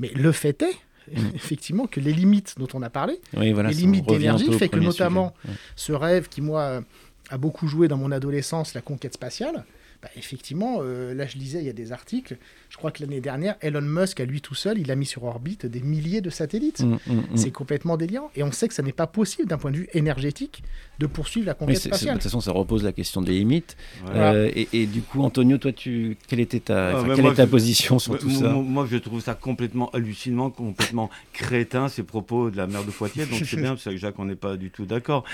Mais 0.00 0.08
le 0.16 0.32
fait 0.32 0.60
est. 0.62 0.74
effectivement, 1.34 1.86
que 1.86 2.00
les 2.00 2.12
limites 2.12 2.54
dont 2.58 2.68
on 2.74 2.82
a 2.82 2.90
parlé, 2.90 3.20
Oui, 3.36 3.52
voilà. 3.52 3.70
les 3.70 3.74
limites 3.76 4.06
d'énergie 4.06 4.52
fait 4.52 4.68
que 4.68 4.78
notamment 4.78 5.34
sujet. 5.42 5.52
Ouais. 5.52 5.58
ce 5.76 5.92
rêve 5.92 6.28
qui, 6.28 6.40
moi, 6.40 6.82
a 7.30 7.38
beaucoup 7.38 7.66
joué 7.68 7.88
dans 7.88 7.96
mon 7.96 8.12
adolescence, 8.12 8.74
la 8.74 8.80
conquête 8.80 9.14
spatiale, 9.14 9.64
bah, 10.04 10.10
effectivement, 10.16 10.80
euh, 10.82 11.14
là 11.14 11.26
je 11.26 11.38
lisais, 11.38 11.60
il 11.60 11.64
y 11.64 11.70
a 11.70 11.72
des 11.72 11.90
articles, 11.90 12.36
je 12.68 12.76
crois 12.76 12.90
que 12.90 13.00
l'année 13.02 13.22
dernière, 13.22 13.56
Elon 13.62 13.80
Musk, 13.80 14.20
à 14.20 14.26
lui 14.26 14.42
tout 14.42 14.54
seul, 14.54 14.78
il 14.78 14.90
a 14.90 14.96
mis 14.96 15.06
sur 15.06 15.24
orbite 15.24 15.64
des 15.64 15.80
milliers 15.80 16.20
de 16.20 16.28
satellites. 16.28 16.80
Mm, 16.80 16.98
mm, 17.06 17.14
mm. 17.14 17.24
C'est 17.36 17.50
complètement 17.50 17.96
délirant. 17.96 18.30
Et 18.36 18.42
on 18.42 18.52
sait 18.52 18.68
que 18.68 18.74
ça 18.74 18.82
n'est 18.82 18.92
pas 18.92 19.06
possible 19.06 19.48
d'un 19.48 19.56
point 19.56 19.70
de 19.70 19.78
vue 19.78 19.88
énergétique 19.94 20.62
de 20.98 21.06
poursuivre 21.06 21.46
la 21.46 21.54
conquête 21.54 21.78
c'est- 21.78 21.88
de 21.88 21.94
spatiale. 21.94 22.16
toute 22.16 22.24
façon, 22.24 22.40
ça 22.42 22.52
repose 22.52 22.84
la 22.84 22.92
question 22.92 23.22
des 23.22 23.32
limites. 23.32 23.78
Voilà. 24.04 24.34
Euh, 24.34 24.50
et, 24.54 24.68
et 24.74 24.84
du 24.86 25.00
coup, 25.00 25.22
Antonio, 25.22 25.56
toi, 25.56 25.72
tu, 25.72 26.18
quelle 26.28 26.40
était 26.40 26.60
ta, 26.60 26.98
Ah, 26.98 27.02
quelle 27.14 27.22
moi, 27.22 27.32
est 27.32 27.36
ta 27.36 27.46
je- 27.46 27.50
position 27.50 27.98
sur 27.98 28.18
tout 28.18 28.28
ça 28.30 28.50
moi- 28.50 28.86
je 28.90 28.98
trouve 28.98 29.22
ça 29.22 29.34
complètement 29.34 29.88
hallucinant, 29.92 30.50
complètement 30.50 31.08
crétin, 31.32 31.88
ces 31.88 32.02
propos 32.02 32.50
de 32.50 32.58
la 32.58 32.66
mère 32.66 32.84
de 32.84 32.90
Poitiers. 32.90 33.24
Donc, 33.24 33.40
c'est 33.46 33.56
bien, 33.56 33.74
c'est 33.78 33.88
avec 33.88 33.98
Jacques, 33.98 34.18
on 34.18 34.26
n'est 34.26 34.36
pas 34.36 34.56
du 34.58 34.70
tout 34.70 34.84
d'accord. 34.84 35.24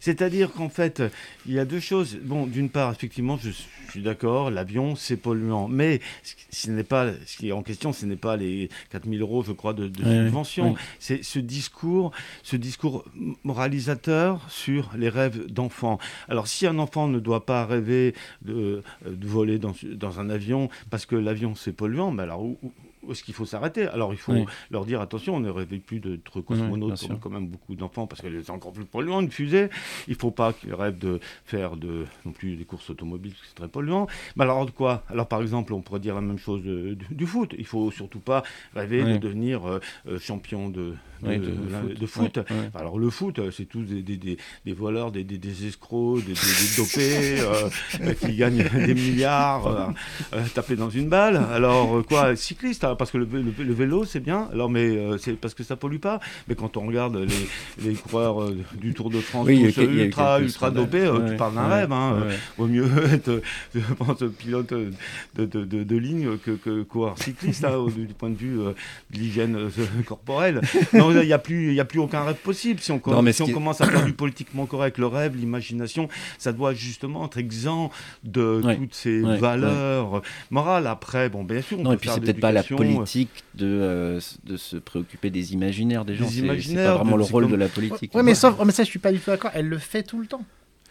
C'est-à-dire 0.00 0.52
qu'en 0.52 0.68
fait, 0.68 1.02
il 1.46 1.54
y 1.54 1.58
a 1.58 1.64
deux 1.64 1.80
choses. 1.80 2.18
Bon, 2.22 2.46
d'une 2.46 2.68
part, 2.68 2.92
effectivement, 2.92 3.38
je 3.42 3.50
suis 3.90 4.02
d'accord, 4.02 4.17
l'avion, 4.24 4.96
c'est 4.96 5.16
polluant. 5.16 5.68
Mais 5.68 6.00
ce 6.22 6.34
qui- 6.34 6.46
ce 6.50 6.70
n'est 6.70 6.84
pas, 6.84 7.12
ce 7.26 7.36
qui 7.36 7.48
est 7.48 7.52
en 7.52 7.62
question, 7.62 7.92
ce 7.92 8.06
n'est 8.06 8.16
pas 8.16 8.36
les 8.36 8.68
4000 8.90 9.20
euros, 9.22 9.42
je 9.42 9.52
crois, 9.52 9.72
de, 9.74 9.90
subvention. 10.26 10.74
C'est 10.98 11.22
ce 11.24 11.38
discours, 11.38 12.12
ce 12.42 12.56
discours 12.56 13.04
moralisateur 13.44 14.40
sur 14.50 14.90
les 14.96 15.08
rêves 15.08 15.46
d'enfants. 15.50 15.98
Alors, 16.28 16.46
si 16.46 16.66
un 16.66 16.78
enfant 16.78 17.08
ne 17.08 17.18
doit 17.18 17.44
pas 17.44 17.66
rêver 17.66 18.14
de, 18.42 18.82
de 19.04 19.26
voler 19.26 19.58
dans, 19.58 19.74
dans 19.94 20.20
un 20.20 20.30
avion 20.30 20.68
parce 20.90 21.06
que 21.06 21.16
l'avion 21.16 21.54
c'est 21.54 21.72
polluant, 21.72 22.10
mais 22.12 22.22
alors 22.22 22.42
où, 22.42 22.58
où- 22.62 22.72
où 23.08 23.12
est-ce 23.12 23.24
qu'il 23.24 23.34
faut 23.34 23.46
s'arrêter? 23.46 23.86
Alors, 23.88 24.12
il 24.12 24.18
faut 24.18 24.32
Oui. 24.32 24.44
leur 24.70 24.84
dire 24.84 25.00
attention, 25.00 25.36
on 25.36 25.40
ne 25.40 25.48
rêve 25.50 25.66
plus 25.80 25.98
d'être 26.00 26.40
cosmonaute 26.42 27.00
comme 27.08 27.18
quand 27.18 27.30
même 27.30 27.48
beaucoup 27.48 27.74
d'enfants 27.74 28.06
parce 28.06 28.20
que 28.20 28.28
c'est 28.42 28.50
encore 28.50 28.72
plus 28.72 28.84
polluant 28.84 29.20
une 29.20 29.30
fusée. 29.30 29.68
Il 30.06 30.12
ne 30.14 30.18
faut 30.18 30.30
pas 30.30 30.52
qu'ils 30.52 30.74
rêvent 30.74 30.98
de 30.98 31.18
faire 31.44 31.76
de, 31.76 32.04
non 32.26 32.32
plus 32.32 32.56
des 32.56 32.64
courses 32.64 32.90
automobiles 32.90 33.32
parce 33.32 33.42
que 33.42 33.48
c'est 33.48 33.54
très 33.54 33.68
polluant. 33.68 34.06
Mais 34.36 34.44
alors 34.44 34.66
de 34.66 34.70
quoi? 34.70 35.04
Alors, 35.08 35.26
par 35.26 35.40
exemple, 35.40 35.72
on 35.72 35.80
pourrait 35.80 36.00
dire 36.00 36.14
la 36.14 36.20
même 36.20 36.38
chose 36.38 36.62
de- 36.62 36.94
du, 36.94 37.14
du 37.14 37.26
foot. 37.26 37.54
Il 37.58 37.66
faut 37.66 37.90
surtout 37.90 38.20
pas 38.20 38.42
rêver 38.74 39.02
de 39.04 39.12
Oui. 39.12 39.18
devenir 39.18 39.66
euh, 39.66 39.80
euh, 40.06 40.18
champion 40.18 40.68
de, 40.68 40.94
de, 41.22 41.28
Oui, 41.28 42.06
foot. 42.06 42.38
Alors 42.74 42.98
le 42.98 43.10
foot, 43.10 43.38
euh, 43.38 43.50
c'est 43.50 43.64
tous 43.64 43.82
des, 43.82 44.02
des, 44.02 44.16
des, 44.16 44.36
des 44.66 44.72
voleurs, 44.72 45.10
des, 45.12 45.26
escrocs, 45.66 46.22
des, 46.24 46.34
dopés 46.76 47.38
euh, 47.40 47.68
euh, 48.02 48.14
qui 48.14 48.36
gagnent 48.36 48.64
des 48.86 48.94
milliards 48.94 49.66
euh, 49.66 49.86
euh, 50.34 50.44
tapés 50.54 50.76
dans 50.76 50.90
une 50.90 51.08
balle. 51.08 51.36
Alors 51.36 51.98
euh, 51.98 52.02
quoi, 52.02 52.36
cycliste, 52.36 52.84
hein, 52.84 52.94
parce 52.98 53.10
que 53.10 53.18
le, 53.18 53.26
le- 53.32 53.64
le 53.64 53.72
vélo 53.74 54.04
c'est 54.04 54.20
bien. 54.20 54.48
Alors 54.52 54.68
mais 54.68 54.86
euh, 54.96 55.16
c'est 55.18 55.32
parce 55.34 55.54
que 55.54 55.62
ça 55.62 55.76
pollue 55.76 55.98
pas. 55.98 56.20
Mais 56.48 56.54
quand 56.54 56.76
on 56.76 56.86
regarde 56.86 57.16
les, 57.16 57.88
les 57.88 57.94
coureurs 57.94 58.42
euh, 58.42 58.56
du 58.80 58.92
Tour 58.94 59.10
de 59.10 59.20
France, 59.20 59.46
Oui, 59.46 59.72
tous 59.72 59.80
a 59.80 59.84
ultra 59.84 60.40
ultra 60.40 60.70
dopés, 60.70 61.00
euh, 61.02 61.18
Ouais, 61.18 61.30
tu 61.30 61.36
parles 61.36 61.54
d'un 61.54 61.68
ouais, 61.68 61.74
rêve. 61.80 61.92
Hein, 61.92 62.18
ouais. 62.28 62.34
Vaut 62.58 62.66
mieux 62.66 62.86
être, 63.12 63.40
je 63.74 63.80
pense, 63.94 64.22
pilote 64.38 64.72
de, 64.72 64.90
de, 65.36 65.64
de, 65.64 65.82
de 65.84 65.96
ligne 65.96 66.36
que, 66.38 66.50
que 66.52 66.82
coureur 66.82 67.16
cycliste 67.18 67.64
hein, 67.64 67.86
du 67.96 68.06
point 68.14 68.30
de 68.30 68.36
vue 68.36 68.60
euh, 68.60 68.72
de 69.10 69.18
l'hygiène 69.18 69.56
euh, 69.56 69.68
corporelle. 70.06 70.60
Non, 70.92 71.10
il 71.12 71.26
n'y 71.26 71.32
a, 71.32 71.38
plus- 71.38 71.74
y 71.74 71.80
a 71.80 71.84
plus 71.84 72.00
aucun 72.00 72.24
rêve 72.24 72.36
possible. 72.36 72.80
Si 72.80 72.90
on, 72.92 73.00
Non, 73.06 73.24
si 73.32 73.42
on 73.42 73.46
qui 73.46 73.52
commence 73.52 73.80
à 73.80 73.86
faire 73.86 74.04
du 74.04 74.12
politiquement 74.12 74.66
correct, 74.66 74.98
le 74.98 75.06
rêve, 75.06 75.36
l'imagination, 75.36 76.08
ça 76.38 76.52
doit 76.52 76.74
justement 76.74 77.26
être 77.26 77.38
exempt 77.38 77.90
de 78.24 78.60
toutes 78.76 78.94
ces 78.94 79.20
valeurs 79.20 80.22
morales. 80.50 80.86
Après, 80.86 81.28
bon, 81.28 81.44
bien 81.44 81.62
sûr, 81.62 81.78
on 81.78 81.82
Non, 81.82 81.90
peut 81.90 81.94
et 81.96 81.98
puis 81.98 82.10
c'est 82.12 82.20
peut-être 82.20 82.40
pas 82.40 82.52
la 82.52 82.60
euh, 82.60 82.64
politique 82.96 83.44
de, 83.54 83.66
euh, 83.66 84.20
de 84.44 84.56
se 84.56 84.76
préoccuper 84.76 85.30
des 85.30 85.52
imaginaires 85.52 86.04
des 86.04 86.14
gens. 86.14 86.28
C'est- 86.28 86.42
pas 86.74 86.94
vraiment 86.94 87.12
de- 87.12 87.18
le 87.18 87.24
rôle 87.24 87.48
de 87.50 87.56
la 87.56 87.68
politique. 87.68 88.14
Ouais, 88.14 88.22
mais 88.22 88.34
sauf, 88.34 88.54
oh, 88.58 88.64
mais 88.64 88.72
ça, 88.72 88.84
je 88.84 88.88
suis 88.88 88.98
pas 88.98 89.12
du 89.12 89.18
tout 89.18 89.30
d'accord. 89.30 89.50
Elle 89.54 89.68
le 89.68 89.78
fait 89.78 90.02
tout 90.02 90.18
le 90.20 90.26
temps. 90.26 90.44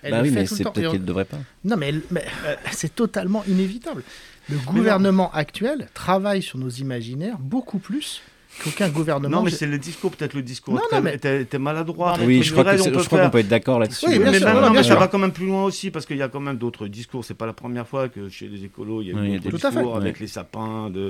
Elle 0.04 0.12
Bah 0.12 0.18
le 0.22 0.24
oui, 0.24 0.30
fait 0.30 0.36
mais 0.42 0.46
tout 0.48 0.54
le 0.54 0.58
c'est 0.58 0.64
peut-être 0.64 0.92
qu'elle 0.92 1.02
ne 1.02 1.06
devrait 1.06 1.26
pas. 1.26 1.38
Non, 1.64 1.76
mais, 1.78 1.92
euh, 1.94 2.56
c'est 2.72 2.94
totalement 2.94 3.44
inévitable. 3.48 4.04
Le 4.50 4.58
gouvernement 4.60 5.32
actuel 5.34 5.88
travaille 5.94 6.42
sur 6.42 6.58
nos 6.60 6.70
imaginaires 6.70 7.38
beaucoup 7.40 7.80
plus 7.80 8.22
qu'aucun 8.64 8.90
gouvernement. 8.90 9.38
Non, 9.38 9.44
mais 9.44 9.52
c'est 9.52 9.66
le 9.68 9.78
discours, 9.78 10.12
peut-être 10.12 10.34
le 10.34 10.42
discours 10.42 10.76
Non, 10.76 10.82
était, 10.88 10.96
non, 10.96 11.48
mais- 11.52 11.60
maladroit. 11.60 12.16
Oui, 12.26 12.44
Je 12.44 12.52
crois 12.54 12.64
qu'on 12.76 13.30
peut 13.30 13.40
être 13.40 13.48
d'accord 13.48 13.80
là-dessus. 13.80 14.06
Oui, 14.08 14.20
mais 14.20 14.32
maintenant, 14.40 14.84
ça 14.84 14.96
va 14.96 15.08
quand 15.08 15.18
même 15.20 15.32
plus 15.32 15.48
loin 15.48 15.64
aussi, 15.64 15.92
parce 15.92 16.06
qu'il 16.06 16.18
y 16.18 16.22
a 16.22 16.28
quand 16.30 16.40
même 16.40 16.58
d'autres 16.58 16.88
discours. 16.88 17.24
C'est 17.26 17.34
pas 17.34 17.46
la 17.46 17.54
première 17.54 17.88
fois 17.88 18.10
que 18.10 18.30
chez 18.30 18.48
les 18.48 18.64
écolos, 18.66 19.02
il 19.02 19.10
y 19.10 19.12
a 19.12 19.16
Oui, 19.16 19.22
il 19.24 19.26
y 19.26 19.36
eu 19.36 19.40
des- 19.40 19.50
discours 19.50 19.60
Tout 19.60 19.68
à 19.68 19.72
fait. 19.72 19.80
avec 19.80 20.16
Ouais. 20.16 20.22
les 20.22 20.28
sapins, 20.28 20.90
de, 20.90 21.10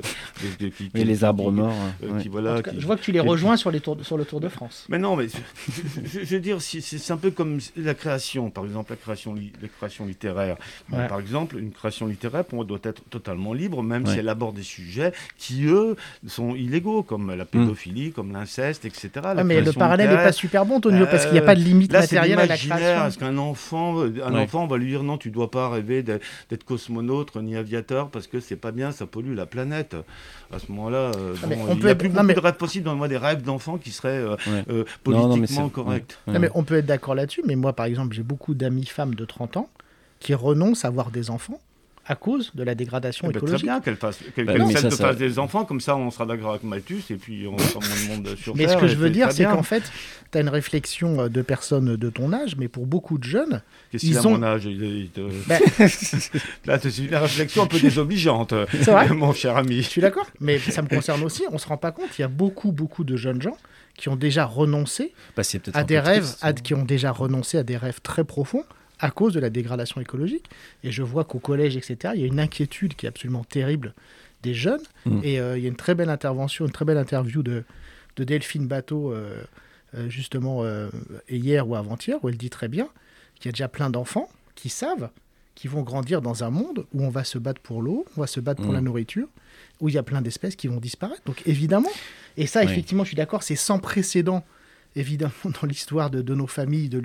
de- 0.60 0.64
de- 0.66 0.68
qui, 0.68 0.90
Et 0.94 1.04
les 1.04 1.24
arbres 1.24 1.50
morts. 1.50 1.72
euh, 2.02 2.12
ouais. 2.12 2.22
qui, 2.22 2.28
en 2.28 2.32
voilà, 2.32 2.56
tout 2.56 2.62
cas, 2.62 2.70
qui- 2.72 2.80
je 2.80 2.86
vois 2.86 2.96
que 2.96 3.02
tu 3.02 3.12
les 3.12 3.20
qui- 3.20 3.26
rejoins 3.28 3.56
sur, 3.56 3.70
les 3.70 3.80
tours 3.80 3.96
de- 3.96 4.02
sur 4.04 4.16
le 4.18 4.24
Tour 4.24 4.40
de 4.40 4.48
France. 4.48 4.84
Mais 4.88 4.98
non, 4.98 5.16
mais 5.16 5.26
je, 5.28 6.02
je- 6.04 6.24
je 6.24 6.34
veux 6.34 6.40
dire, 6.40 6.58
c'est 6.60 7.10
un 7.12 7.16
peu 7.16 7.30
comme 7.30 7.58
la 7.76 7.94
création, 7.94 8.50
par 8.50 8.64
exemple, 8.64 8.90
la 8.92 8.96
création, 8.96 9.34
la 9.34 9.68
création 9.68 10.04
littéraire. 10.06 10.56
Par 10.90 11.20
exemple, 11.20 11.58
une 11.58 11.70
création 11.72 12.06
littéraire, 12.06 12.44
pour 12.44 12.56
moi, 12.56 12.64
doit 12.64 12.78
être 12.82 13.02
totalement 13.10 13.52
libre, 13.54 13.82
même 13.82 14.06
si 14.06 14.18
elle 14.18 14.28
aborde 14.28 14.56
des 14.56 14.62
sujets 14.62 15.12
qui, 15.38 15.64
eux, 15.66 15.96
sont 16.26 16.54
illégaux, 16.54 17.02
comme 17.02 17.27
la 17.36 17.44
pédophilie, 17.44 18.12
comme 18.12 18.32
l'inceste, 18.32 18.84
etc. 18.84 19.10
La 19.34 19.44
mais 19.44 19.60
le 19.60 19.72
parallèle 19.72 20.10
n'est 20.10 20.16
pas 20.16 20.32
super 20.32 20.64
bon, 20.66 20.80
Tonio, 20.80 21.06
parce 21.06 21.24
qu'il 21.24 21.32
n'y 21.34 21.38
a 21.38 21.42
pas 21.42 21.54
de 21.54 21.60
limite 21.60 21.92
Là, 21.92 22.00
matérielle 22.00 22.38
à 22.38 22.46
la 22.46 22.56
création. 22.56 23.06
Est-ce 23.06 23.18
qu'un 23.18 23.38
enfant, 23.38 24.00
un 24.02 24.06
Ouais. 24.34 24.40
enfant, 24.42 24.64
on 24.64 24.66
va 24.66 24.76
lui 24.78 24.88
dire 24.88 25.02
non, 25.02 25.18
tu 25.18 25.30
dois 25.30 25.50
pas 25.50 25.68
rêver 25.68 26.02
d'être 26.02 26.64
cosmonaute 26.64 27.34
ni 27.36 27.56
aviateur 27.56 28.10
parce 28.10 28.26
que 28.26 28.40
c'est 28.40 28.56
pas 28.56 28.72
bien, 28.72 28.92
ça 28.92 29.06
pollue 29.06 29.34
la 29.34 29.46
planète. 29.46 29.96
À 30.52 30.58
ce 30.58 30.70
moment-là, 30.72 31.12
euh, 31.16 31.34
Ah, 31.42 31.46
bon, 31.46 31.54
on 31.68 31.74
il 31.74 31.78
peut 31.78 31.82
n'y 31.82 31.88
a 31.88 31.92
être- 31.92 31.98
plus 31.98 32.08
non, 32.08 32.14
beaucoup 32.16 32.26
mais- 32.26 32.34
de 32.34 32.40
rêves 32.40 32.54
possibles. 32.56 32.84
Dans 32.84 32.94
moi, 32.94 33.08
des 33.08 33.16
rêves 33.18 33.42
d'enfants 33.42 33.76
qui 33.78 33.90
seraient 33.90 34.08
euh, 34.18 34.36
Ouais. 34.46 34.64
euh, 34.70 34.84
Non, 35.06 35.28
non, 35.28 35.28
politiquement 35.36 35.66
c'est- 35.66 35.72
corrects. 35.72 36.18
ouais. 36.26 36.32
Non, 36.34 36.40
mais 36.40 36.48
on 36.54 36.64
peut 36.64 36.76
être 36.76 36.86
d'accord 36.86 37.14
là-dessus, 37.14 37.42
mais 37.46 37.54
moi, 37.56 37.72
par 37.74 37.86
exemple, 37.86 38.14
j'ai 38.14 38.22
beaucoup 38.22 38.54
d'amis 38.54 38.86
femmes 38.86 39.14
de 39.14 39.24
30 39.24 39.56
ans 39.56 39.68
qui 40.20 40.34
renoncent 40.34 40.84
à 40.84 40.88
avoir 40.88 41.10
des 41.10 41.30
enfants 41.30 41.60
à 42.10 42.16
cause 42.16 42.50
de 42.54 42.62
la 42.62 42.74
dégradation 42.74 43.28
Eh 43.28 43.32
ben, 43.32 43.38
très 43.38 43.46
écologique. 43.46 43.66
bien 43.66 43.80
qu'elle 43.80 43.96
fasse, 43.96 44.18
qu'elle 44.34 44.46
Bah 44.46 44.52
qu'elle 44.54 44.62
oui, 44.62 44.68
mais 44.68 44.72
celle 44.74 44.82
ça, 44.82 44.88
de 44.88 44.94
ça- 44.94 45.06
fasse 45.08 45.16
des 45.18 45.38
enfants, 45.38 45.64
comme 45.64 45.80
ça 45.80 45.94
on 45.96 46.10
sera 46.10 46.24
d'accord 46.26 46.50
avec 46.50 46.64
Malthus 46.64 47.02
et 47.10 47.16
puis 47.16 47.46
on 47.46 47.58
sera 47.58 47.80
moins 47.86 48.16
de 48.16 48.26
monde 48.26 48.36
sur 48.36 48.56
Mais 48.56 48.66
ce 48.66 48.76
que 48.76 48.88
je 48.88 48.96
veux 48.96 49.10
dire, 49.10 49.26
très 49.28 49.36
c'est 49.36 49.42
bien. 49.44 49.54
qu'en 49.54 49.62
fait, 49.62 49.82
tu 50.32 50.38
as 50.38 50.40
une 50.40 50.48
réflexion 50.48 51.20
euh, 51.20 51.28
de 51.28 51.42
personnes 51.42 51.96
de 51.96 52.10
ton 52.10 52.32
âge, 52.32 52.56
mais 52.56 52.68
pour 52.68 52.86
beaucoup 52.86 53.18
de 53.18 53.24
jeunes, 53.24 53.62
Qu'est-ce 53.90 54.00
qu'il 54.06 54.14
ils 54.14 54.18
a 54.18 54.26
ont- 54.26 54.30
mon 54.38 54.42
âge 54.42 54.64
il- 54.64 54.82
il 54.82 55.10
te- 55.10 55.20
Ben- 55.46 55.60
Là, 56.66 56.78
c'est 56.80 56.98
une 56.98 57.14
réflexion 57.14 57.62
un 57.62 57.66
peu 57.66 57.78
désobligeante, 57.78 58.54
C'est 58.72 58.90
vrai 58.90 59.08
mon 59.14 59.32
cher 59.32 59.56
ami. 59.56 59.76
je 59.82 59.88
suis 59.88 60.00
d'accord, 60.00 60.26
mais 60.40 60.58
ça 60.58 60.82
me 60.82 60.88
concerne 60.88 61.22
aussi, 61.22 61.44
on 61.52 61.58
se 61.58 61.66
rend 61.68 61.76
pas 61.76 61.92
compte, 61.92 62.08
il 62.18 62.22
y 62.22 62.24
a 62.24 62.28
beaucoup, 62.28 62.72
beaucoup 62.72 63.04
de 63.04 63.16
jeunes 63.16 63.42
gens 63.42 63.56
qui 63.96 64.08
ont 64.08 64.16
déjà 64.16 64.44
renoncé 64.44 65.12
Bah, 65.36 65.42
à 65.74 65.84
des 65.84 65.98
rêves, 65.98 66.22
triste, 66.22 66.38
à- 66.42 66.52
qui 66.52 66.74
ont 66.74 66.84
déjà 66.84 67.10
renoncé 67.10 67.58
à 67.58 67.62
des 67.64 67.76
rêves 67.76 68.00
très 68.02 68.24
profonds 68.24 68.64
à 69.00 69.10
cause 69.10 69.32
de 69.34 69.40
la 69.40 69.50
dégradation 69.50 70.00
écologique. 70.00 70.48
Et 70.82 70.90
je 70.90 71.02
vois 71.02 71.24
qu'au 71.24 71.38
collège, 71.38 71.76
etc., 71.76 72.14
il 72.14 72.20
y 72.20 72.24
a 72.24 72.26
une 72.26 72.40
inquiétude 72.40 72.94
qui 72.94 73.06
est 73.06 73.08
absolument 73.08 73.44
terrible 73.44 73.94
des 74.42 74.54
jeunes. 74.54 74.82
Mm. 75.06 75.20
Et 75.24 75.40
euh, 75.40 75.56
il 75.58 75.62
y 75.62 75.66
a 75.66 75.68
une 75.68 75.76
très 75.76 75.94
belle 75.94 76.10
intervention, 76.10 76.66
une 76.66 76.72
très 76.72 76.84
belle 76.84 76.98
interview 76.98 77.42
de, 77.42 77.64
de 78.16 78.24
Delphine 78.24 78.66
Bateau, 78.66 79.12
euh, 79.12 79.42
euh, 79.94 80.08
justement, 80.08 80.64
hier 81.28 81.68
ou 81.68 81.74
avant-hier, 81.76 82.18
où 82.22 82.28
elle 82.28 82.36
dit 82.36 82.50
très 82.50 82.68
bien 82.68 82.88
qu'il 83.36 83.46
y 83.46 83.48
a 83.50 83.52
déjà 83.52 83.68
plein 83.68 83.90
d'enfants 83.90 84.28
qui 84.54 84.68
savent 84.68 85.10
qu'ils 85.54 85.70
vont 85.70 85.82
grandir 85.82 86.22
dans 86.22 86.44
un 86.44 86.50
monde 86.50 86.86
où 86.94 87.02
on 87.04 87.08
va 87.08 87.24
se 87.24 87.36
battre 87.38 87.60
pour 87.60 87.82
l'eau, 87.82 88.04
on 88.16 88.20
va 88.20 88.26
se 88.28 88.38
battre 88.38 88.62
pour 88.62 88.70
Mm. 88.70 88.74
la 88.76 88.80
nourriture, 88.80 89.26
où 89.80 89.88
il 89.88 89.94
y 89.94 89.98
a 89.98 90.02
plein 90.04 90.22
d'espèces 90.22 90.54
qui 90.56 90.68
vont 90.68 90.78
disparaître. 90.78 91.22
Donc 91.26 91.42
évidemment, 91.46 91.90
et 92.36 92.46
ça, 92.46 92.60
Oui. 92.60 92.66
effectivement, 92.70 93.02
je 93.02 93.08
suis 93.08 93.16
d'accord, 93.16 93.42
c'est 93.42 93.56
sans 93.56 93.78
précédent 93.80 94.44
évidemment 94.96 95.32
dans 95.60 95.66
l'histoire 95.66 96.10
de, 96.10 96.22
de 96.22 96.34
nos 96.34 96.46
familles 96.46 96.88
de 96.88 97.02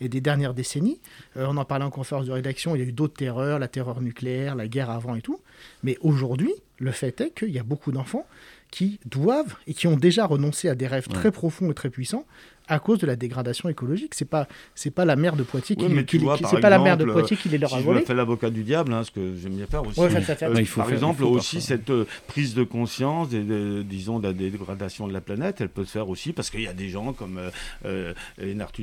et 0.00 0.08
des 0.08 0.20
dernières 0.20 0.54
décennies. 0.54 1.00
Euh, 1.36 1.46
on 1.48 1.56
en 1.56 1.64
parlait 1.64 1.84
en 1.84 1.90
conférence 1.90 2.26
de 2.26 2.32
rédaction, 2.32 2.74
il 2.74 2.80
y 2.80 2.84
a 2.84 2.86
eu 2.86 2.92
d'autres 2.92 3.14
terreurs, 3.14 3.58
la 3.58 3.68
terreur 3.68 4.00
nucléaire, 4.00 4.54
la 4.54 4.68
guerre 4.68 4.90
avant 4.90 5.14
et 5.14 5.22
tout. 5.22 5.40
Mais 5.82 5.96
aujourd'hui, 6.00 6.52
le 6.78 6.90
fait 6.92 7.20
est 7.20 7.30
qu'il 7.30 7.50
y 7.50 7.58
a 7.58 7.62
beaucoup 7.62 7.92
d'enfants 7.92 8.26
qui 8.70 8.98
doivent 9.04 9.54
et 9.66 9.74
qui 9.74 9.86
ont 9.86 9.96
déjà 9.96 10.24
renoncé 10.26 10.68
à 10.68 10.74
des 10.74 10.86
rêves 10.86 11.06
Ouais. 11.08 11.14
très 11.14 11.30
profonds 11.32 11.70
et 11.70 11.74
très 11.74 11.90
puissants 11.90 12.26
à 12.68 12.78
cause 12.78 12.98
de 12.98 13.06
la 13.06 13.16
dégradation 13.16 13.68
écologique. 13.68 14.14
C'est 14.14 14.24
pas 14.28 14.46
c'est 14.74 14.90
pas 14.90 15.04
la 15.04 15.16
mer 15.16 15.36
de 15.36 15.42
Poitiers 15.42 15.76
qui, 15.76 15.84
Oui, 15.86 15.92
mais 15.94 16.04
qui- 16.04 16.18
tu 16.18 16.24
vois, 16.24 16.36
qui- 16.36 16.42
par 16.42 16.50
c'est 16.52 16.60
pas 16.60 16.70
la 16.70 16.78
mer 16.78 16.96
de 16.96 17.02
exemple, 17.02 17.20
Poitiers 17.20 17.36
qui 17.36 17.48
les 17.48 17.58
leur 17.58 17.70
Si 17.70 17.76
a 17.76 17.78
je 17.80 17.84
volé. 17.84 18.00
me 18.00 18.04
fais 18.06 18.14
l'avocat 18.14 18.50
du 18.50 18.62
diable, 18.62 18.92
hein, 18.92 19.02
ce 19.04 19.10
que 19.10 19.34
j'aime 19.40 19.52
bien 19.54 19.66
faire 19.66 19.86
aussi. 19.86 19.98
Ouais, 20.00 20.10
ça. 20.22 20.32
Euh, 20.42 20.54
Ouais, 20.54 20.60
il 20.60 20.66
faut 20.66 20.80
par 20.80 20.86
faire- 20.86 20.94
exemple, 20.94 21.16
il 21.20 21.26
faut 21.26 21.30
aussi 21.30 21.60
cette 21.60 21.90
euh, 21.90 22.06
prise 22.26 22.54
de 22.54 22.62
conscience, 22.64 23.28
des- 23.28 23.42
de- 23.42 23.82
disons, 23.82 24.18
de 24.18 24.26
la 24.28 24.32
dégradation 24.32 25.06
de 25.08 25.12
la 25.12 25.20
planète, 25.20 25.56
elle 25.60 25.68
peut 25.68 25.84
se 25.84 25.90
faire 25.92 26.08
aussi 26.08 26.32
parce 26.32 26.50
qu'il 26.50 26.62
y 26.62 26.68
a 26.68 26.72
des 26.72 26.88
gens 26.88 27.12
comme 27.12 27.38
euh, 27.38 27.50
euh, 27.86 28.12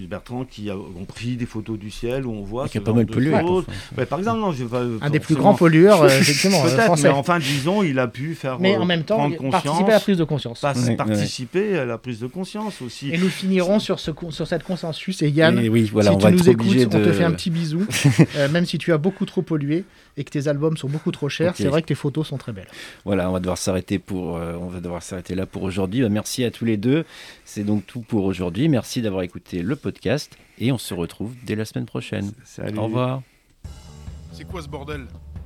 Bertrand 0.10 0.46
qui 0.46 0.70
a- 0.70 0.78
ont 0.78 1.06
pris 1.08 1.36
des 1.36 1.46
photos 1.46 1.78
du 1.78 1.92
ciel 1.92 2.26
où 2.26 2.32
on 2.32 2.44
voit. 2.44 2.68
Qui 2.68 2.78
a 2.78 2.82
pas 2.82 2.94
mal 2.94 3.06
de 3.06 3.13
pollué. 3.13 3.34
Ouais, 3.98 4.06
par 4.06 4.20
exemple, 4.20 4.39
non, 4.39 4.52
je 4.52 4.63
vais 4.63 4.70
pas 4.70 4.84
Un 5.06 5.10
des 5.10 5.20
plus 5.20 5.36
grands 5.36 5.54
pollueurs, 5.54 6.06
effectivement, 6.06 6.63
mais 7.02 7.10
enfin, 7.10 7.39
disons, 7.39 7.84
il 7.84 8.00
a 8.00 8.08
pu 8.08 8.36
faire 8.36 8.60
Mais 8.60 8.76
en 8.78 8.86
même 8.86 9.04
temps, 9.04 9.30
participer 9.52 9.92
à 9.92 9.96
la 9.96 10.00
prise 10.00 10.18
de 10.18 10.24
conscience. 10.24 10.62
participer 10.98 11.78
à 11.78 11.86
la 11.86 11.98
prise 11.98 12.20
de 12.20 12.28
conscience 12.28 12.82
aussi. 12.82 13.12
Et 13.12 13.18
nous 13.18 13.30
finirons 13.30 13.68
sur, 13.77 13.99
ce, 13.99 14.10
sur 14.32 14.47
cette 14.47 14.63
consensus. 14.63 15.21
Et 15.21 15.29
Yann, 15.29 15.60
Et 15.60 15.69
oui, 15.69 15.84
voilà, 15.91 16.10
si 16.10 16.15
on 16.15 16.17
tu 16.17 16.23
va 16.23 16.32
nous 16.32 16.49
écoutes, 16.49 16.65
obligé 16.65 16.86
on 16.88 16.89
de. 16.89 17.05
te 17.05 17.12
fait 17.12 17.23
un 17.23 17.32
petit 17.32 17.51
bisou. 17.51 17.86
Euh, 18.36 18.47
même 18.49 18.65
si 18.65 18.77
tu 18.77 18.93
as 18.93 18.97
beaucoup 18.97 19.25
trop 19.25 19.41
pollué 19.41 19.84
et 20.15 20.23
que 20.23 20.29
tes 20.29 20.47
albums 20.47 20.77
sont 20.77 20.88
beaucoup 20.88 21.12
trop 21.12 21.29
chers, 21.29 21.55
c'est 21.55 21.67
vrai 21.67 21.82
que 21.82 21.88
tes 21.88 21.95
photos 21.95 22.27
sont 22.27 22.38
très 22.38 22.51
belles. 22.53 22.67
Voilà, 23.05 23.29
on 23.29 23.34
va 23.34 23.39
devoir 23.39 23.58
s'arrêter 23.58 23.99
pour, 23.99 24.38
euh, 24.38 24.55
on 24.60 24.67
va 24.67 24.79
devoir 24.79 25.03
s'arrêter 25.03 25.36
là 25.36 25.45
pour 25.45 25.63
aujourd'hui. 25.63 26.01
Bah, 26.01 26.10
merci 26.10 26.43
à 26.43 26.51
tous 26.51 26.63
les 26.65 26.77
deux. 26.77 27.05
C'est 27.43 27.63
donc 27.63 27.86
tout 27.86 28.01
pour 28.01 28.23
aujourd'hui. 28.25 28.69
Merci 28.69 29.01
d'avoir 29.01 29.23
écouté 29.23 29.62
le 29.62 29.75
podcast 29.75 30.38
et 30.60 30.71
on 30.71 30.77
se 30.77 30.93
retrouve 30.93 31.34
dès 31.43 31.55
la 31.55 31.65
semaine 31.65 31.86
prochaine. 31.86 32.32
Salut. 32.45 32.77
Au 32.77 32.84
revoir. 32.84 33.21
C'est 34.32 34.45
quoi 34.45 34.62
ce 34.62 34.69
bordel? 34.69 35.01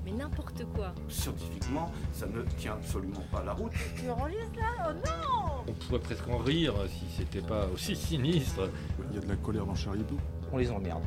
Mais 0.05 0.11
n'importe 0.11 0.65
quoi. 0.75 0.93
Scientifiquement, 1.07 1.91
ça 2.11 2.27
ne 2.27 2.41
tient 2.57 2.73
absolument 2.73 3.23
pas 3.31 3.43
la 3.43 3.53
route. 3.53 3.71
Tu 3.95 4.09
enregistres 4.09 4.59
là 4.59 4.89
Oh 4.89 4.93
non 4.93 5.63
On 5.67 5.71
pourrait 5.73 5.99
presque 5.99 6.27
en 6.27 6.37
rire 6.37 6.73
si 6.89 7.05
c'était 7.17 7.45
pas 7.45 7.67
aussi 7.73 7.95
sinistre. 7.95 8.69
Il 9.09 9.15
y 9.15 9.17
a 9.17 9.21
de 9.21 9.29
la 9.29 9.35
colère 9.37 9.65
dans 9.65 9.75
Charlie 9.75 10.01
Hebdo. 10.01 10.17
On 10.51 10.57
les 10.57 10.69
emmerde. 10.71 11.03